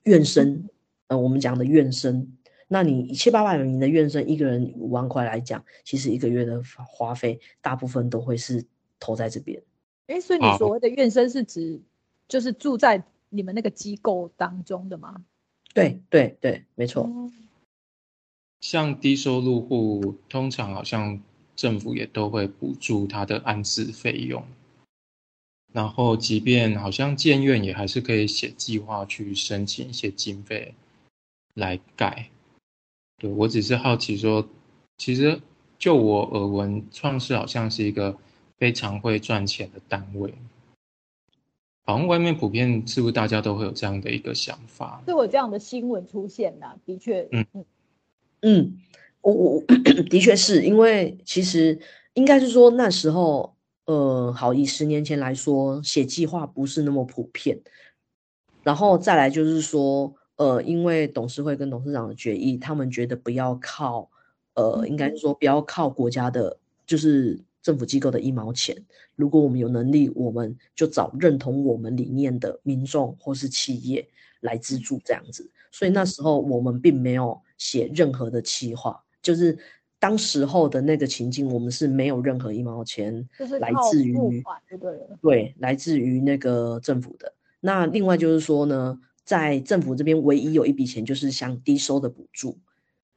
[0.04, 0.68] 院生，
[1.08, 2.30] 呃，我们讲的院生，
[2.66, 8.64] 那你七八百名的院生，一个人五万块来讲，其实一个月的花费大部分都会是
[8.98, 9.62] 投在这边。
[10.06, 11.80] 哎，所以你所谓的院生是指
[12.26, 15.14] 就是住在你们那个机构当中的吗？
[15.74, 17.08] 对对对，没错。
[18.60, 21.20] 像低收入户，通常好像
[21.54, 24.44] 政府也都会补助他的安置费用。
[25.72, 30.74] 然后，即便好像建院也还是可以写计划去申请一些经费
[31.54, 32.30] 来盖。
[33.18, 34.48] 对我只是好奇说，
[34.96, 35.40] 其实
[35.78, 38.16] 就我耳闻，创世好像是一个
[38.56, 40.32] 非常会赚钱的单位。
[41.84, 45.02] 好像外面普遍是不是大家都会有这样的一个想法？
[45.06, 47.64] 是我这样的新闻出现的，的确，嗯嗯。
[48.42, 48.78] 嗯，
[49.20, 49.60] 我我
[50.10, 51.78] 的确是因为其实
[52.14, 57.60] 应该是说那时候，呃，好以十年前来说，写计划不是那么普遍。
[58.62, 64.10] 然后再来就是说，呃，因为董事会跟董事长的决议，他们觉得不要靠，
[64.54, 68.76] 呃，应该是说不要靠国家的，就是政府机构的一毛钱。
[69.16, 74.06] 如果我们有能力，我们就找认同我们理念的民众或是企业
[74.40, 75.50] 来资助这样子。
[75.70, 79.58] 所以那时候我们并没有写任何的企划，就是
[79.98, 83.28] 当时候的那个情境，我们是没有任何一毛钱
[83.60, 84.16] 来自于
[85.20, 87.32] 对，来自于那个政府的。
[87.60, 92.58] 那另外就是说呢，在政府这边唯一有一笔钱就是像低收的补助。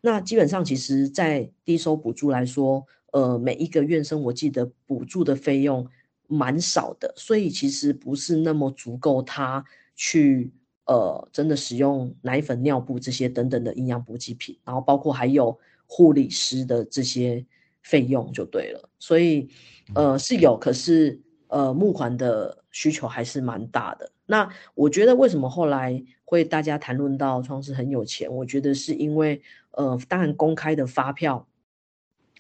[0.01, 5.87] 那基本上其实，在低收补助来说，呃，每一个院生我记得补助的费用
[6.25, 9.63] 蛮少的，所以其实不是那么足够他
[9.95, 10.51] 去
[10.91, 17.45] 呃真的使用奶粉、尿布这些等等的营养补给品，然后包括还有护理师的这些
[17.81, 18.89] 费用就对了。
[18.99, 19.47] 所以
[19.95, 21.17] 呃是有，可是
[21.47, 24.11] 呃募款的需求还是蛮大的。
[24.25, 28.29] 那我觉得为什么后来会大家谈论到创世很有钱？
[28.33, 31.47] 我觉得是因为，呃，当然公开的发票，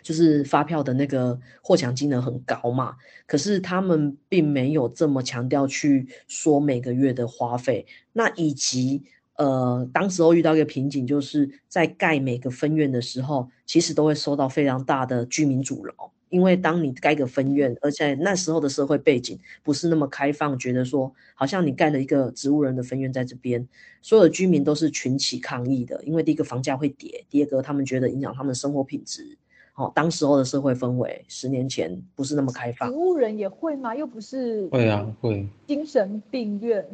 [0.01, 2.95] 就是发票的那个获奖金额很高嘛。
[3.25, 7.85] 可是他们并没有这么强调去说每个月的花费。
[8.13, 9.03] 那以及，
[9.37, 16.11] 呃，当时候遇到一个瓶颈，就是在盖每个分院的时候，其实都会收到非常大的居民阻挠。
[16.29, 23.67] 因为当你盖个分院，而且那时候的社会背景不是那么开放，觉得说好像你盖了一个植物人的分院在这边，
[24.01, 26.01] 所有的居民都是群起抗议的。
[26.05, 29.37] 因为第一个房价会跌，第二个他们觉得影响他们生活品质。
[29.73, 32.89] 好，当时候的社会氛围，十年前不是那么开放。
[32.89, 33.95] 植物人也会吗？
[33.95, 35.47] 又不是会啊，会。
[35.67, 36.85] 精神病院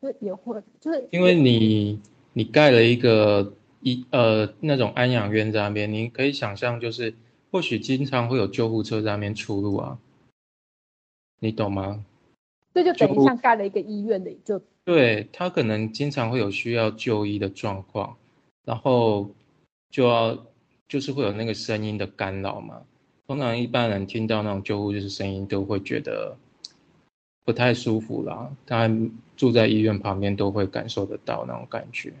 [0.00, 2.00] 就也会，就是因为你
[2.32, 7.14] 你盖了一个一呃那种安养院在那边，你可以想象就是。
[7.52, 9.98] 或许经常会有救护车在那边出入啊，
[11.38, 12.04] 你懂吗？
[12.74, 18.16] 这就等于像盖了一个医院的，就对他可能经常会有需要就医的状况，
[18.64, 19.30] 然后
[19.90, 20.44] 就要
[20.88, 22.80] 就是会有那个声音的干扰嘛。
[23.26, 26.36] 通常一般人听到那种救护车声音都会觉得
[27.44, 28.50] 不太舒服啦。
[28.64, 28.90] 他
[29.36, 32.12] 住在医院旁边都会感受得到那种感觉。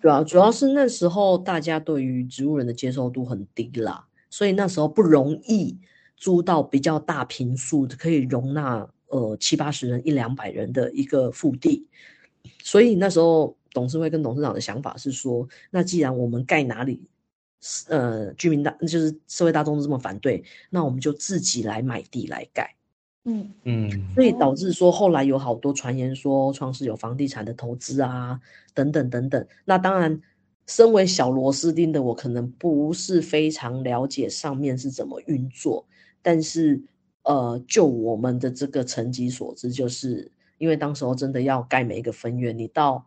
[0.00, 4.06] 对啊，主要是那时候大家对于植物人的接受度很低啦。
[4.30, 5.76] 所以那时候不容易
[6.16, 11.86] 租到比较大平数可以容纳呃七八十人一两百人的一个腹地，
[12.62, 17.00] 所以那时候董事会跟董事长的想法是说，那既然我们盖哪里，
[17.88, 22.74] 呃居民大就是社会大众这么反对，那我们就自己来买地来盖，
[23.24, 23.50] 嗯。
[23.64, 28.40] 嗯，所以导致说后来有好多传言说创世有房地产的投资啊
[28.74, 30.20] 等等等等，那当然。
[30.70, 35.86] 身为小螺丝钉的我，可能不是非常了解上面是怎么运作，
[36.20, 36.78] 但是，
[37.22, 43.06] 呃，就我们的这个层级所知，就是因为当时候真的要盖每一个分院，你到，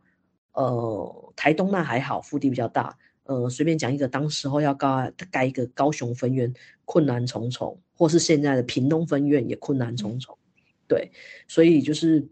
[0.53, 2.97] 呃，台东那还好，腹地比较大，
[3.33, 6.53] 呃，随便讲一个，当时候要盖盖一个高雄分院，
[6.85, 10.37] 困难重重，或是现在的屏东分院也困难重重，
[10.87, 11.11] 对，
[11.47, 12.27] 所以就是。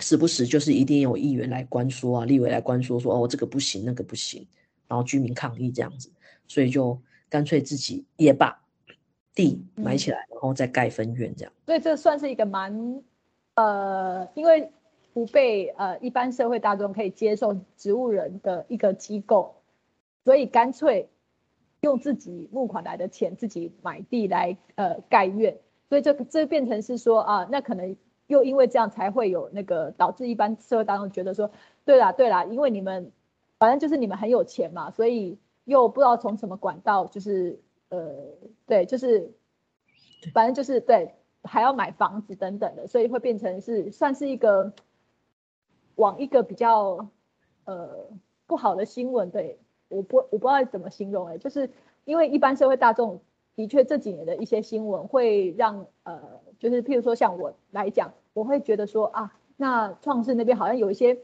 [0.00, 4.46] 时不时就是一定有议员来关说啊，立委来关说说哦，这个不行，那个不行，
[4.88, 6.10] 然后居民抗议这样子，
[6.48, 8.64] 所以就干脆自己也把
[9.34, 11.52] 地买起来，然后再盖分院这样。
[11.66, 13.02] 所以这算是一个蛮
[13.56, 14.70] 呃，因为
[15.12, 19.59] 不被呃一般社会大众可以接受植物人的一个机构，
[20.24, 21.08] 所以干脆
[21.80, 25.58] 用自己募款来的钱自己买地来呃盖院，
[25.88, 27.96] 所以这这变成是说啊，那可能。
[28.30, 31.50] 又因为这样才会有那个导致一般社会当中觉得说，
[31.84, 33.10] 对啦对啦，因为你们
[33.58, 37.58] 反正就是你们很有钱嘛，所以又不知道从什么管道，就是
[37.88, 38.08] 呃
[38.66, 39.32] 对，就是
[40.32, 44.72] 反正就是对，还要买房子等等的，所以会变成是算是一个
[45.96, 47.08] 往一个比较
[47.64, 48.06] 呃
[48.46, 49.58] 不好的新闻，对，
[49.90, 51.68] 我不我不知道怎么形容哎，就是
[52.06, 53.20] 因为一般社会大众
[53.54, 58.12] 的确这几年的一些新闻会让呃就是譬如说像我来讲。
[58.32, 61.18] 我会觉得说啊，那创世那边好像有一些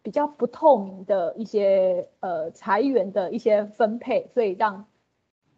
[0.00, 4.86] 比较不透明的一些呃裁员的一些分配，所以让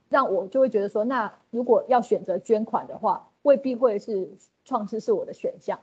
[0.09, 4.31] 让我就会觉得说，那如果要选择捐款的话，未必会是
[4.65, 5.79] 创世是我的选项。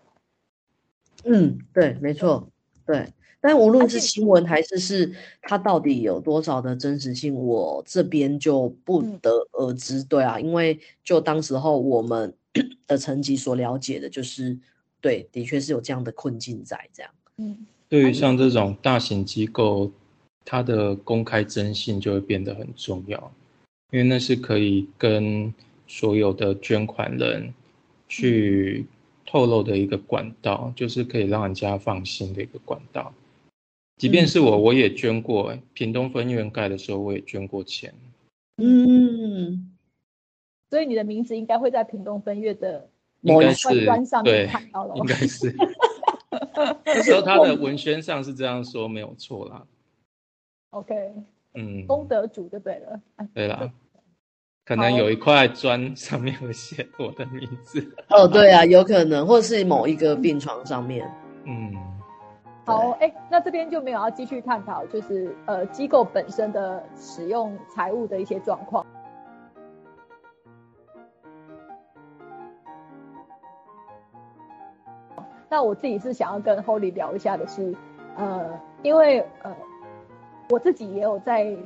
[1.23, 2.47] 嗯，对，没错，
[2.87, 3.13] 对。
[3.41, 5.11] 但无论是新闻还是是
[5.41, 10.03] 它到底有多少的真实性，我这边就不得而知。
[10.03, 12.33] 对啊，因为就当时候我们
[12.87, 14.57] 的成绩所了解的就是。
[15.03, 17.11] 对，的确是有这样的困境在这样。
[17.37, 19.91] 嗯，对于像这种大型机构，
[20.45, 23.31] 它的公开征信就会变得很重要，
[23.89, 25.51] 因为那是可以跟
[25.87, 27.51] 所有的捐款人
[28.07, 28.85] 去
[29.25, 33.11] 透露的一个管道，就是可以让人家放心的一个管道。
[33.97, 35.55] 即便是我，我也捐过。
[35.73, 37.93] 屏东分院盖的时候，我也捐过钱。
[38.57, 39.71] 嗯，
[40.69, 42.89] 所以你的名字应该会在屏东分院的
[43.21, 43.45] 某一
[43.85, 44.95] 关上面看到了。
[44.95, 45.53] 应该是。
[46.85, 49.65] 那时候他的文宣上是这样说，没有错啦。
[50.71, 51.13] OK，
[51.53, 53.01] 嗯，功德主就对了。
[53.33, 53.71] 对啦。
[54.63, 57.95] 可能有一块砖上面会写我的名字。
[58.09, 61.09] 哦，对啊，有可能，或者是某一个病床上面。
[61.45, 61.73] 嗯。
[62.71, 68.85] 好，哎，那这边就没有要继续探讨，就是呃机构本身的使用财务的一些状况。
[75.49, 77.75] 那我自己是想要跟 Holy 聊一下的是，
[78.15, 79.53] 呃，因为呃
[80.49, 81.57] 我自己也有在。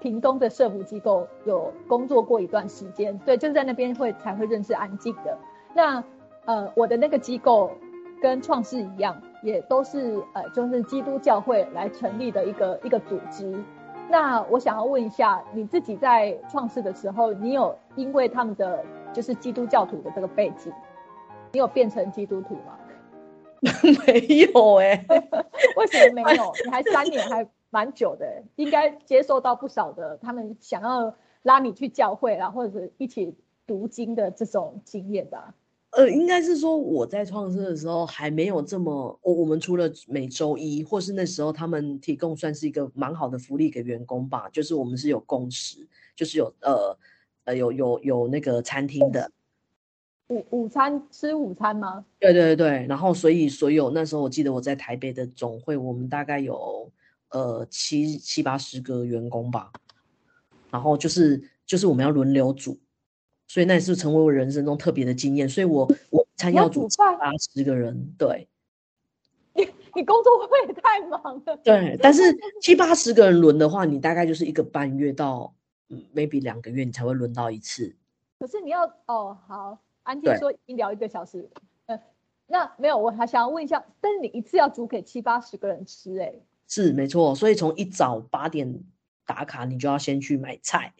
[0.00, 5.36] 屏东的社福机构有工作过一段时间，对，就是在那边会才会认识安静的。
[5.74, 6.04] 那
[6.44, 7.72] 呃，我的那个机构
[8.20, 13.62] 跟创世一样，也都是呃，就是基督教会来成立的一个一个组织。
[14.10, 20.72] 那我想要问一下，你自己在创世的时候，你有因为他们的就是基督教徒的这个背景，
[21.52, 22.78] 你有变成基督徒吗？
[24.06, 24.20] 没
[24.52, 25.04] 有哎，
[25.76, 26.52] 为什么没有？
[26.64, 27.46] 你还三年还？
[27.70, 35.52] 蛮久的，应该接受到不少的他们想要拉你去教会啦，或者是一起读经的这种经验吧。
[35.90, 46.96] 呃，应该是说我在创设的时候还没有这么，我我们除了每周一，或是那时候他们提供算是一个蛮好的福利给员工吧，就是我们是有共识，就是有呃
[47.44, 49.30] 呃有有有那个餐厅的
[50.28, 52.04] 午午餐吃午餐吗？
[52.18, 56.90] 对对对，然后所以所有那时候我记得我在台北的总会，我们大概有。
[57.30, 59.70] 呃，七七八十个员工吧，
[60.70, 62.78] 然后就是就是我们要轮流煮，
[63.48, 65.48] 所以那也是成为我人生中特别的经验。
[65.48, 68.46] 所以我 我餐要煮七八十个人，对。
[69.58, 71.56] 你你工作会不会也太忙了？
[71.64, 72.22] 对，但是
[72.62, 75.52] 七八十个人轮的话，你大概就是一个半月到
[76.14, 77.96] maybe 两个月，你才会轮到一次。
[78.38, 81.50] 可是你要哦，好，安静说已经聊一个小时，
[81.86, 82.00] 嗯，
[82.46, 86.32] 那没有，我还想要问一下，但是你一次要煮给七八十个人吃，哎。
[86.68, 88.80] 是没错，所以从一早八点
[89.26, 90.94] 打卡，你就要先去买菜。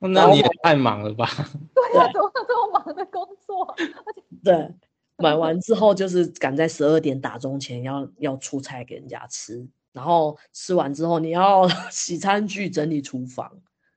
[0.00, 1.28] 那你也太忙了吧？
[1.74, 3.74] 对啊，怎么这么忙的工作？
[4.44, 4.72] 对，
[5.16, 13.50] 买完之后就是赶在十二点打钟前要要出菜给人家吃，然后吃完之后你要洗餐具、整理厨房。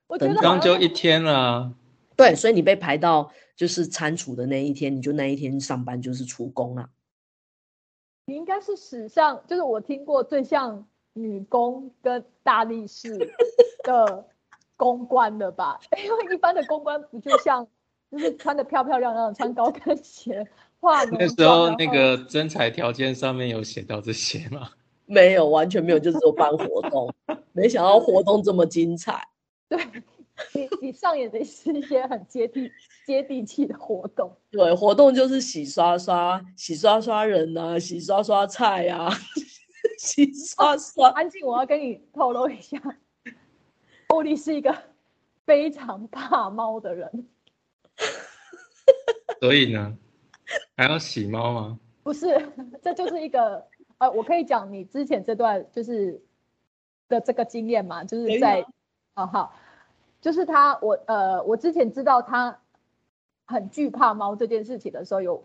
[0.07, 1.73] 我觉得刚就一天了。
[2.17, 6.89] 对，所以你被排到就是餐厨的那一天，你就那一天上班就是出工了。
[8.25, 13.17] 你应该是史上，就是我听过最像女工跟大力士
[13.83, 14.25] 的
[14.81, 15.79] 公关的吧？
[16.03, 17.67] 因为一般的公关不就像，
[18.11, 20.43] 就是穿的漂漂亮亮，穿高跟鞋，
[20.79, 24.71] 化那时候那个征才条件上面有写到这些吗？
[25.05, 27.13] 没有，完全没有，就是说办活动。
[27.53, 29.27] 没想到活动这么精彩。
[29.69, 29.79] 对。
[30.55, 32.71] 你你上演的是一些很接地
[33.05, 39.07] 接地气的活动，对，活动就是洗刷刷、洗刷刷人呐，洗刷刷菜呀，
[39.99, 41.09] 洗刷刷。
[41.09, 42.81] 安静，我要跟你透露一下，
[44.11, 44.75] 欧丽是一个
[45.45, 47.27] 非常怕猫的人。
[49.39, 49.97] 所以呢，
[50.75, 51.79] 还要洗猫吗？
[52.03, 52.51] 不是，
[52.81, 53.65] 这就是一个
[53.97, 56.21] 呃，我可以讲你之前这段就是
[57.07, 58.65] 的这个经验嘛，就是在
[59.15, 59.55] 哦好。
[60.19, 62.59] 就是他，我呃，我之前知道他
[63.45, 65.43] 很惧怕猫这件事情的时候，有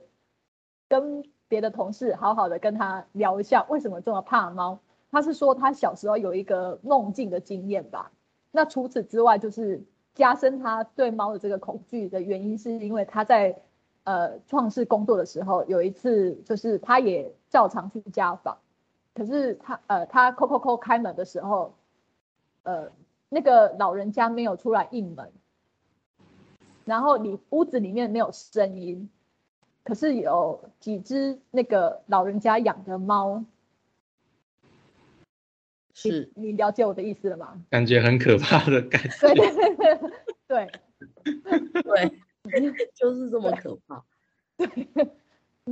[0.87, 4.79] 跟别的同事好好的跟他聊一下为什么这么怕猫。
[5.11, 8.13] 他是说他小时候有一个梦境的经验吧。
[8.57, 9.85] 那除此之外，就是
[10.15, 13.61] 加深他对猫的这个恐惧的原因，是因为他在
[14.05, 18.57] 呃创世工作的时候，有一次就是他也照常去家访，
[19.15, 21.75] 可是他呃他扣扣扣开门的时候，
[22.63, 22.91] 呃。
[23.29, 25.33] 那个老人家没有出来应门，
[26.85, 29.11] 然后你屋子里面没有声音，
[29.83, 33.43] 可是有几只那个老人家养的猫，
[35.99, 37.61] 是你了解我的意思了吗？
[37.71, 39.35] 感觉很可怕的感觉，
[40.47, 40.69] 对
[41.83, 44.05] 对对 就是这么可怕。
[44.57, 44.69] 对，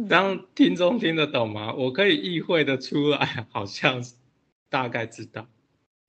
[0.09, 1.75] 当听众听得懂吗？
[1.75, 4.03] 我可以意会的出来，好像
[4.71, 5.47] 大概知道。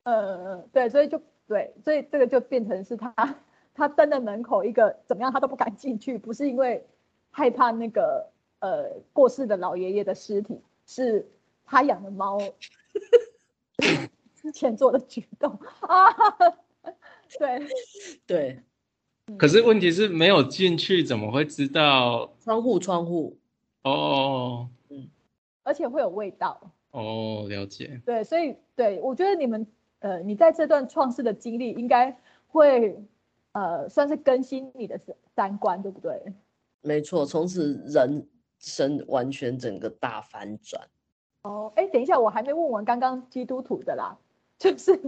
[0.04, 1.22] 呃，对，所以就。
[1.48, 3.14] 对，所以这个就变成是他，
[3.72, 6.84] 他站在门口，一个怎么样他都不敢进去，不是因为
[7.30, 11.30] 害怕那个呃过世的老爷爷的尸体，是
[11.64, 12.36] 他养的猫
[14.46, 16.06] 之前做的举动啊。
[17.36, 17.66] 对
[18.24, 18.62] 对，
[19.36, 23.36] 可是问题是没有进去，怎么会知道窗户窗户
[23.82, 25.08] 哦，嗯，
[25.64, 26.60] 而且会有味道。
[26.92, 28.00] 哦，了解。
[28.06, 29.66] 对，所以对我觉得你们，
[29.98, 32.16] 呃，你在这段创世的经历，应该
[32.46, 32.96] 会，
[33.50, 36.22] 呃，算是更新你的三三观，对不对？
[36.82, 38.24] 没错，从此人
[38.60, 40.80] 生完全整个大反转。
[41.42, 44.16] 哦，哎，等一下，我还没问完刚刚基督徒的啦，
[44.58, 44.98] 就是，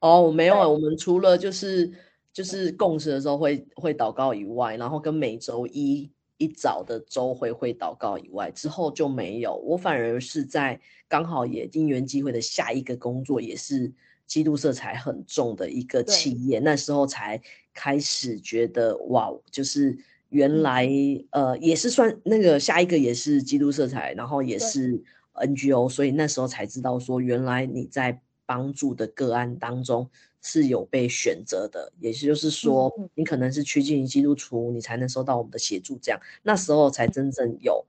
[0.00, 1.90] 哦，没有啊，我们除了就是
[2.32, 9.56] 就是共识的时候会会祷告以外，然后跟每周一一早的周会会祷告以外，之后就没有。
[9.64, 10.78] 我反而是在
[11.08, 13.90] 刚好也因缘机会的下一个工作，也是
[14.26, 17.40] 基督色彩很重的一个企业，那时候才
[17.72, 19.96] 开始觉得哇，就是
[20.28, 20.86] 原来
[21.30, 25.02] 呃也是算那个下一个也是基督色彩，然后也是。
[25.40, 30.08] NGO，所以那时候才知道说，原来你在帮助的个案当中
[30.40, 35.98] 是有被选择的，也就是说，你可能是趋近于基督徒，你才能收到我们的协助。
[36.00, 37.84] 这样，那时候才真正有，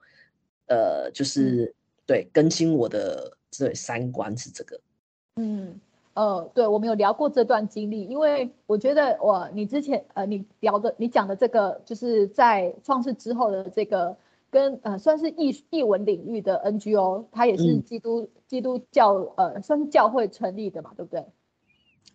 [0.67, 1.73] 呃，就是
[2.05, 4.77] 对更新我的这三观是这个。
[5.37, 5.79] 嗯，
[6.15, 14.17] 呃，对，我们有聊过这段经历，因为我觉得我你之前呃，你聊的你讲的这个，就是在创世之后的这个。
[14.51, 21.25] 跟呃算是艺艺文领域的 NGO，它也是基督基督教呃算是教会成立的嘛，对不对？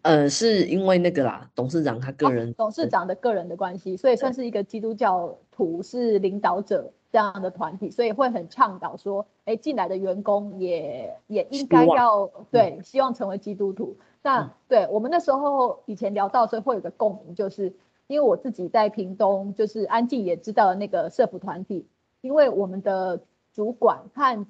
[0.02, 13.96] 呃，是因为那个啦，董事长他个人董事长的个人的关系，所以算是一个基督教徒是领导者这样的团体，所以会很倡导说，哎，进来的员工也也应该要对，希望成为基督徒。
[14.22, 17.72] 那对我们那时候以前聊到，所以会有个共鸣，就是
[18.06, 21.86] 因为我自己在屏东，就是安静也知道那个社福团体。
[22.24, 23.20] 因为我们的
[23.52, 24.46] 主管和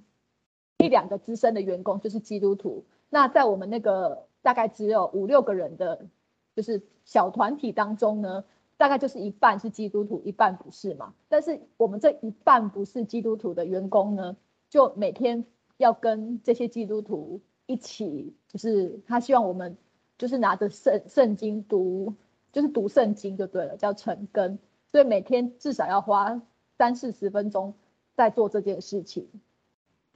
[0.79, 6.07] 一两个资深的员工就是基督徒，那在我们那个大概只有五六个人的，
[6.55, 8.45] 就是小团体当中呢，
[8.77, 11.15] 大概就是一半是基督徒，一半不是嘛。
[11.29, 14.37] 但是我们这一半不是基督徒的员工呢，
[14.71, 15.45] 就每天
[15.77, 19.77] 要跟这些基督徒一起，就是他希望我们
[20.17, 22.15] 就是拿着圣圣经读，
[22.53, 24.61] 就是读圣经就对了，叫成根，
[24.93, 26.41] 所以每天至少要花。
[26.77, 27.75] 三四十分钟
[28.15, 29.29] 在做这件事情，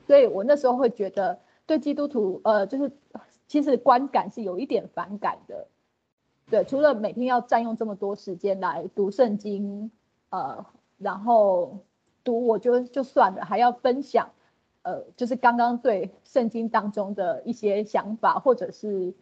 [0.06, 2.90] 所以我那时候会觉得对基督徒，呃，就是
[3.46, 5.68] 其实观感是有一点反感的。
[6.50, 9.90] 对，除了每天要占用这么多时间来读圣经，
[10.30, 10.64] 呃，
[10.96, 11.78] 然后
[12.24, 14.30] 读我就就算了，还要分享，
[14.82, 19.14] 呃，就是刚刚对圣经当中的一些想法，或者是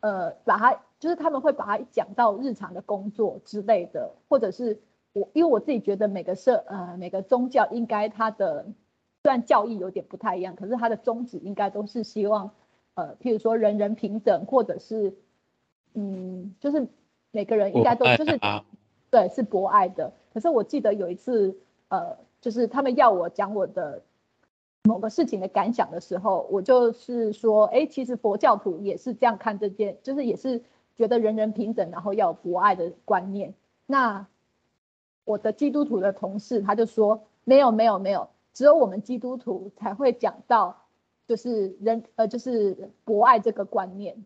[0.00, 4.80] 呃，把它就是他们会把它讲到日常的工作之类的，或者是。
[5.16, 8.66] 我因为我自己觉得每个社呃每个宗教应该它的
[9.22, 12.50] 虽然教义有点不太一样，可是它的宗旨应该都是希望
[12.94, 15.14] 呃譬如说人人平等，或者是
[15.94, 16.86] 嗯就是
[17.30, 18.38] 每个人应该都就是
[19.10, 20.12] 对是博爱的。
[20.34, 21.56] 可是我记得有一次
[21.88, 24.02] 呃就是他们要我讲我的
[24.84, 30.62] 某个事情的感想的时候，我就是说哎其实佛教徒也是这样看这件，就是也是
[30.94, 33.54] 觉得人人平等，然后要博爱的观念。
[33.86, 34.26] 那
[35.26, 40.84] 我的基督徒的同事他就说没有没有没有，只有我们基督徒才会讲到，
[41.26, 44.24] 就是人呃就是博爱这个观念。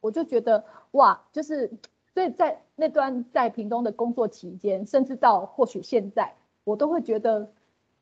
[0.00, 1.70] 我就觉得哇，就是
[2.12, 6.34] 所以在那段在屏东的工作期间，甚至到或许现在，
[6.64, 7.50] 我都会觉得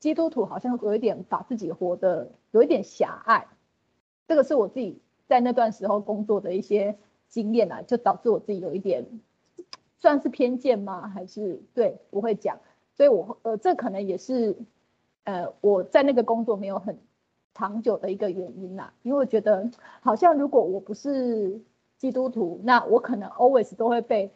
[0.01, 3.47] 基督徒好像有一点把自己活得有一点狭隘。
[4.27, 6.99] 这个是我自己在那段时候工作的一些
[7.29, 9.07] 经验啊，就导致我自己有一点。
[10.01, 11.09] 算是偏见吗？
[11.09, 12.59] 还是对不会讲？
[12.97, 14.57] 所以，我呃，这可能也是
[15.25, 16.99] 呃我在那个工作没有很
[17.55, 18.95] 长久的一个原因啦。
[19.03, 19.71] 因为我觉得
[20.01, 21.61] 好像如果我不是
[21.99, 24.33] 基督徒，那我可能 always 都会被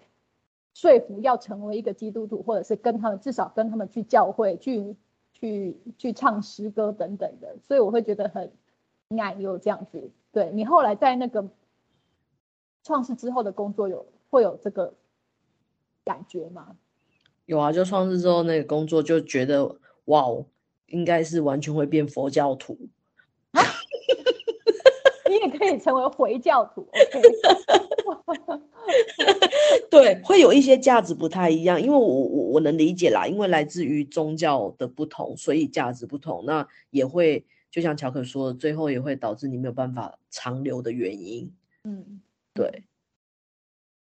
[0.75, 4.95] 说服要成为一个基督徒，或者是跟他们至少跟他们去教会去
[5.33, 7.57] 去去唱诗歌等等的。
[7.63, 8.53] 所以我会觉得很
[9.09, 10.11] 难有这样子。
[10.31, 11.49] 对你后来在那个
[12.83, 14.93] 创世之后的工作有会有这个。
[16.05, 16.77] 感觉吗？
[17.47, 19.77] 有啊，就创世之后那个工作就觉得
[20.07, 20.47] 哇哦，
[20.87, 22.79] 应该是完全会变佛教徒。
[25.29, 26.89] 你也可以成为回教徒。
[29.91, 41.51] 对，会有一些价值不太一样，因为我我我能理解啦，因为来自于宗教的不同，所以价值不同，那也会就像乔可说的，最后也会导致你没有办法长留的原因。
[41.85, 42.21] 嗯，
[42.55, 42.85] 对。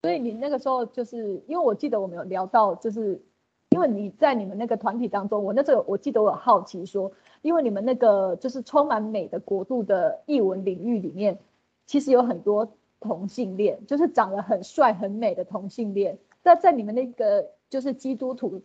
[0.02, 3.22] 所以你那个时候就是因为我记得我们有聊到，就是
[3.70, 7.12] 因为你在你们那个团体当中，我那时候我记得我有好奇说，
[7.42, 11.38] 因为你们那个就是充满美的国度的译文领域里面，
[11.86, 16.18] 其实有很多同性恋，就是长得很帅很美的同性恋。
[16.44, 18.62] 那在你们那个就是基督徒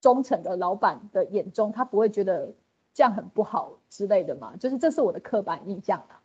[0.00, 2.52] 忠诚的老板的眼中，他不会觉得
[2.94, 4.54] 这样很不好之类的嘛？
[4.60, 6.22] 就是这是我的刻板印象啊。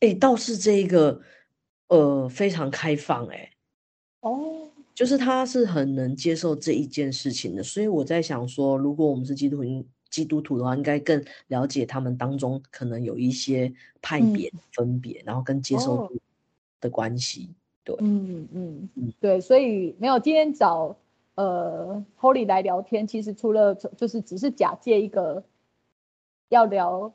[0.00, 1.20] 哎，倒是这一个，
[1.88, 3.50] 呃，非常开放哎。
[4.20, 16.16] 哦，就是他是很能接受这一件事情的，所以我在想说，如果我们是基督徒，基督徒的话，应该更了解他们当中可能有一些派别分别，然后跟接受度
[16.80, 17.50] 的关系。
[17.84, 20.96] 对，嗯嗯嗯，对，所以没有今天找
[21.36, 25.44] 呃 Holy 来聊天，其实除了就是只是假借一个
[26.48, 27.12] 要聊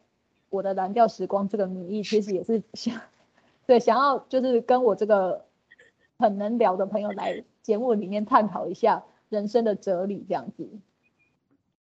[0.50, 3.02] 我的蓝调时光这个名义，其实也是想
[3.68, 5.44] 对想要就是跟我这个
[6.22, 10.70] 很能聊的朋友来节目里面探讨一下人生的哲理这样子。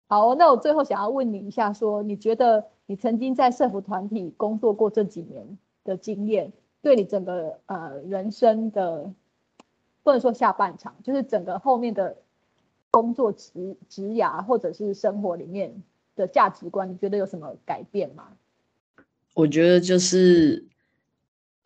[0.06, 9.12] 好，那我最后想要问你一下，说你觉得你曾经在社服团体工作过这几年的经验，对你整个呃人生的，
[10.02, 12.16] 不能说下半场，就是整个后面的
[12.90, 15.82] 工作职职涯或者是生活里面
[16.16, 18.28] 的价值观，你觉得有什么改变吗？
[19.34, 20.66] 我觉得就是，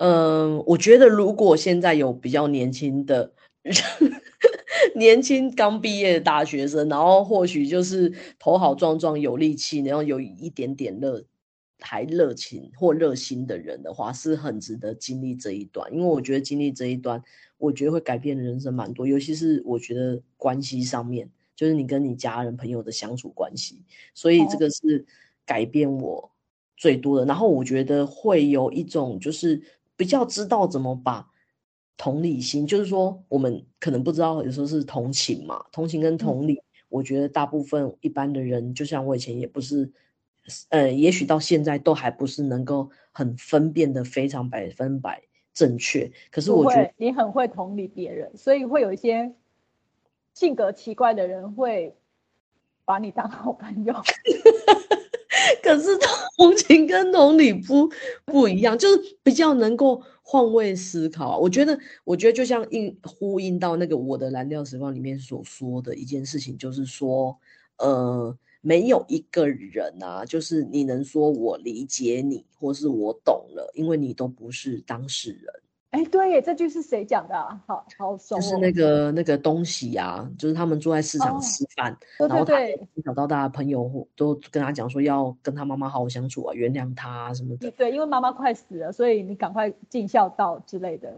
[0.02, 3.32] 嗯，我觉得如果现在有比较年轻的。
[4.96, 11.24] 年轻刚毕业的大学生，然后或许就是头好壮壮、有力气，然后有一点点热，
[11.78, 15.90] 还热情或热心的人的话，是很值得经历这一段。
[15.94, 17.22] 因为我觉得经历这一段，
[17.56, 25.06] 我觉得会改变人生蛮多，尤其是我觉得关系上面，就是你跟你家人朋友的相处关系，所以这个是
[25.46, 26.32] 改变我
[26.76, 27.24] 最多的。
[27.24, 29.62] 然后我觉得会有一种就是
[29.96, 31.28] 比较知道怎么把。
[31.98, 39.92] 同理心就是说，我们可能不知道有时候是同情嘛，同情跟同理，我觉得大部分一般的人，就像我以前也不是，
[40.70, 46.10] 呃，也许到现在都还不是能够很分辨的非常百分百正确。
[46.32, 49.32] 可是我觉得你很会同理别人，所以会有一些
[50.34, 51.94] 性格奇怪的人会
[52.84, 53.94] 把你当好朋友。
[55.62, 55.96] 可是
[56.36, 57.90] 同情跟同理不
[58.24, 61.38] 不一样，就是比较能够换位思考。
[61.38, 67.36] 我觉得，我觉得就像应呼应到那个我的蓝调时光里面所说的一件事情，就是说，
[67.78, 75.61] 呃，没有一个人啊，就是你能说我理解你，或是我懂了，因为你都不是当事人。
[75.92, 77.34] 哎，对，这句是谁讲的？
[77.66, 82.54] 好好熟，就是那个那个东西啊，就是他们坐在市场吃饭，然后他
[82.94, 87.70] 从小到大的朋友都跟他讲说，要跟他妈妈好好相处啊，原谅他什么的。
[87.72, 91.14] 对，因为妈妈快死了，所以你赶快尽孝道之类的。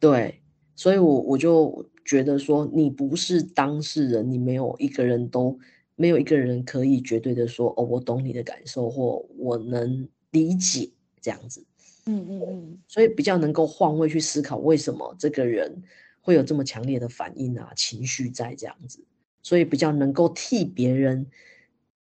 [0.00, 0.40] 对，
[0.74, 5.58] 所以我我就觉得说，你不是当事人，你没有一个人都
[5.96, 10.88] 没有一个人可以绝对的说，哦，我懂你的感受，或我能理解
[11.20, 11.62] 这样子。
[12.10, 15.82] 嗯嗯嗯，所以比较能够换位去思考，为什么这个人
[16.22, 18.98] 会有这么强烈的反应啊，情绪在这样子，
[19.42, 21.26] 所以比较能够替别人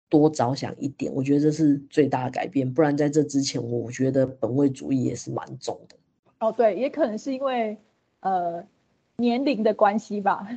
[0.07, 2.73] 多着想一点，我觉得这是最大的改变。
[2.73, 5.97] 不然在这之前，我觉得本位主义也是蛮重的。
[6.39, 7.77] 哦，对，也可能是因为
[8.21, 8.65] 呃
[9.17, 10.47] 年龄的关系吧。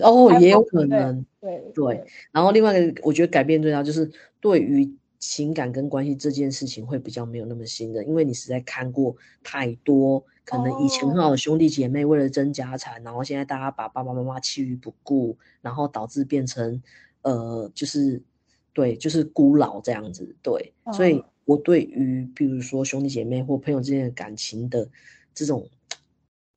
[0.00, 1.24] 哦，也有可能。
[1.40, 2.04] 对对。
[2.30, 4.94] 然后另外一个，我觉得改变最大就是对于。
[5.22, 16.82] 情感跟关系这件事情会比较没有那么信任，因为你实在看过太多，可能以前很好的兄弟姐妹为了争家产，然后现在大家把爸爸妈妈弃于不顾，然后导致变成，
[17.22, 18.20] 呃，就是
[18.72, 24.88] 对，就是孤老这样子，对，所以我对于比如说兄弟姐妹或朋友之间的感情的
[25.32, 25.68] 这种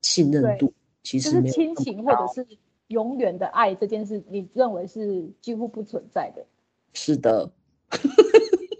[0.02, 0.74] 信任度，
[1.04, 2.44] 其实没有亲情或者是
[2.88, 6.44] 永远的爱这件事，你认为是几乎不存在的？
[6.92, 7.52] 是的。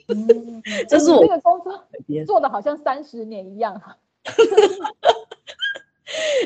[0.08, 1.84] 嗯，这是我这个工作
[2.26, 3.96] 做的好像三十年一样哈。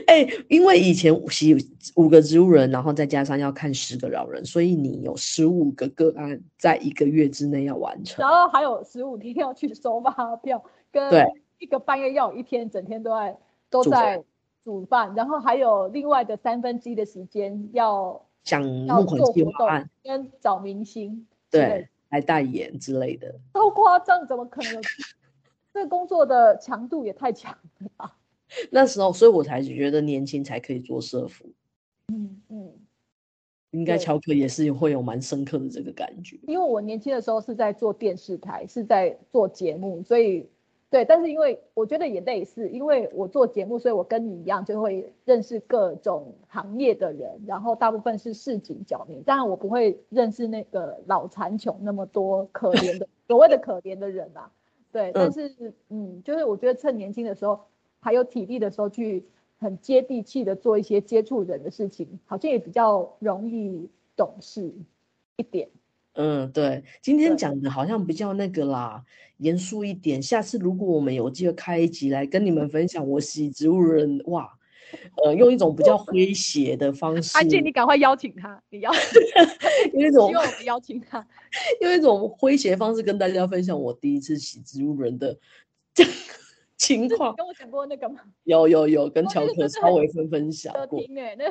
[0.06, 1.54] 哎，因为以前洗
[1.94, 8.24] 五个植物人，然后再加上要看十个老人，所以你有十五个个案在一个月之内要完成。
[8.24, 11.26] 然后还有十五天要去收发票，跟
[11.58, 13.36] 一个半月要有一天整天都在
[13.68, 14.24] 都在
[14.64, 21.26] 煮饭，然后还有另外的三分之一的时间要想募款计划案跟找明星。
[21.50, 21.88] 对。
[22.10, 24.82] 来代言之类的，都夸张，怎么可能？
[25.72, 28.16] 这个工作的强度也太强了吧？
[28.70, 31.46] 那时候，所以我才觉得年轻才可以做社服。
[32.08, 32.72] 嗯嗯，
[33.70, 36.38] 应该乔克也是会有蛮深刻的这个感觉。
[36.46, 40.48] 因为我年轻的时候是在做电视台，是在做节目，所以。
[40.90, 54.50] 对，但是因为我觉得也类似，因为我做节目，所以我跟你一样就会认识各种行业的人，然后大部分是市井小民，当然我不会认识那个老残穷那么多可怜的 所谓的可怜的人啊。
[54.90, 57.60] 对，但是嗯，就是我觉得趁年轻的时候
[58.00, 59.24] 还有体力的时候去
[59.58, 64.72] 很接地气的做一些接触人的事情，好像也比较容易懂事。
[65.36, 65.70] 一点。
[66.14, 69.02] 嗯，对，今天讲的好像比较那个啦，
[69.38, 70.20] 严肃一点。
[70.20, 74.52] 下次如果我们有机会开一集来跟你们分享我洗植物人，哇，
[75.24, 77.38] 呃，用一种比较诙谐的方 式。
[77.38, 78.90] 安静，你赶快邀请他，你要
[79.94, 81.24] 用一种希望我们邀请他，
[81.80, 85.38] 用一种诙谐方式跟大家分享我第一次洗植物人的
[85.94, 86.04] 这
[86.76, 87.34] 情况。
[87.36, 88.20] 跟我讲过那个吗？
[88.44, 91.00] 有有有，跟乔克稍微分分享过。
[91.00, 91.44] 听哎，那。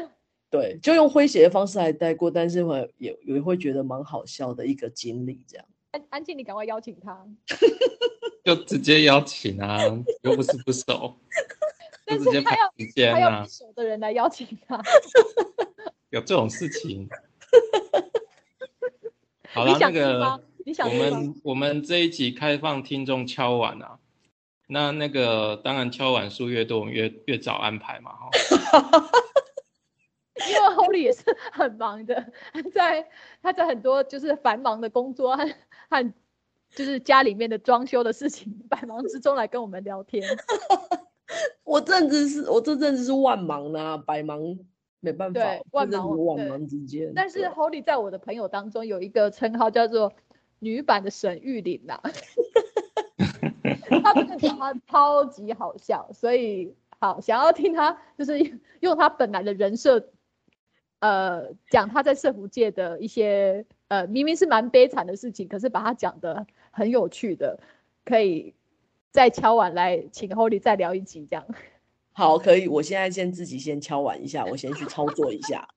[0.49, 5.65] 对，就用诙谐的方式来带过，但是会也也会觉得蛮好笑的一个经历，这样。
[5.91, 7.25] 安安静，你赶快邀请他，
[8.43, 9.79] 就直接邀请啊，
[10.21, 11.15] 又不是不熟，
[12.07, 13.45] 就直接排时间啊。
[13.47, 14.81] 熟的人来邀请他，
[16.09, 17.07] 有这种事情。
[19.49, 20.39] 好了，那个，
[20.85, 23.99] 我们我们这一集开放听众敲碗啊，
[24.67, 28.29] 那那个当然敲碗数越多，我们越越早安排嘛，哈。
[30.47, 32.31] 因为 Holly 也是很忙的，
[32.73, 33.07] 在
[33.41, 35.45] 他在很多就是繁忙的工作和
[35.89, 36.13] 和
[36.75, 40.23] 就是家里面的装修的事情百忙之中来跟我们聊天。
[41.63, 44.39] 我这阵子是我这阵子是万忙啊，百忙
[44.99, 45.41] 没办法，
[45.71, 47.11] 万忙万忙之间。
[47.15, 50.13] 但是 Holly 在我的朋友当中有一个称号叫做
[50.59, 52.01] 女版的沈玉琳呐，
[54.03, 60.09] 他真的讲话超级好笑，所以好想要听他就是用他本来的人设。
[60.99, 67.59] 呃，讲他在社福界的一些呃，明明是蛮悲惨的事情，可是把他讲的很有趣的，
[68.05, 68.53] 可以
[69.11, 71.45] 再敲碗来请 Holy 再聊一集这样。
[72.11, 75.67] 好，可以，我现在先自己先敲碗一下，我先去操作一下。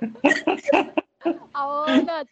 [1.52, 2.24] 好哦，那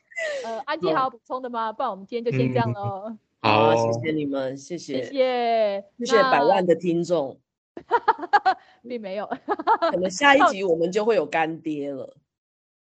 [0.45, 1.73] 呃，安静还有补充的吗？
[1.73, 3.17] 不然我们今天就先这样喽。
[3.41, 7.39] 好，谢谢你们，谢谢，谢谢，谢谢百万的听众。
[8.83, 9.27] 并没有，
[9.81, 12.17] 可能 下一集我们就会有干爹了。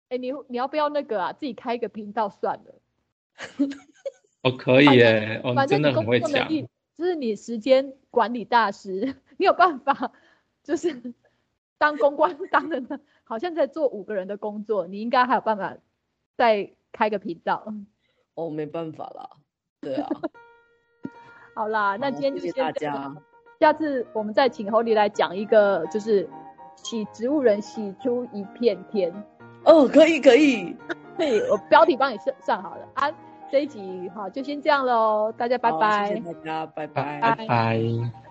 [0.08, 1.32] 哎，你你要不要那个啊？
[1.32, 2.74] 自己开一个频道算了。
[4.42, 6.48] 哦，可以耶，哦，真的很会讲。
[6.96, 10.12] 就是你时间管理大师，你有办法，
[10.62, 11.14] 就是
[11.78, 15.76] 当公关当的，好像在做五个人的工作，你应该还有办法
[16.36, 17.74] 再开个频道。
[18.34, 19.30] 哦，没办法啦，
[19.80, 20.08] 对啊。
[21.56, 23.16] 好啦，那今天就谢谢大家。
[23.64, 26.28] 下次我们再请 Holly 来讲一个，就是
[26.76, 29.10] 洗植物人洗出一片天。
[29.64, 30.76] 哦，可以可以，
[31.16, 33.10] 对我标题帮你算算好了啊。
[33.50, 36.08] 这一集哈，就先这样喽，大家拜拜。
[36.08, 38.23] 谢谢大家，拜拜拜拜。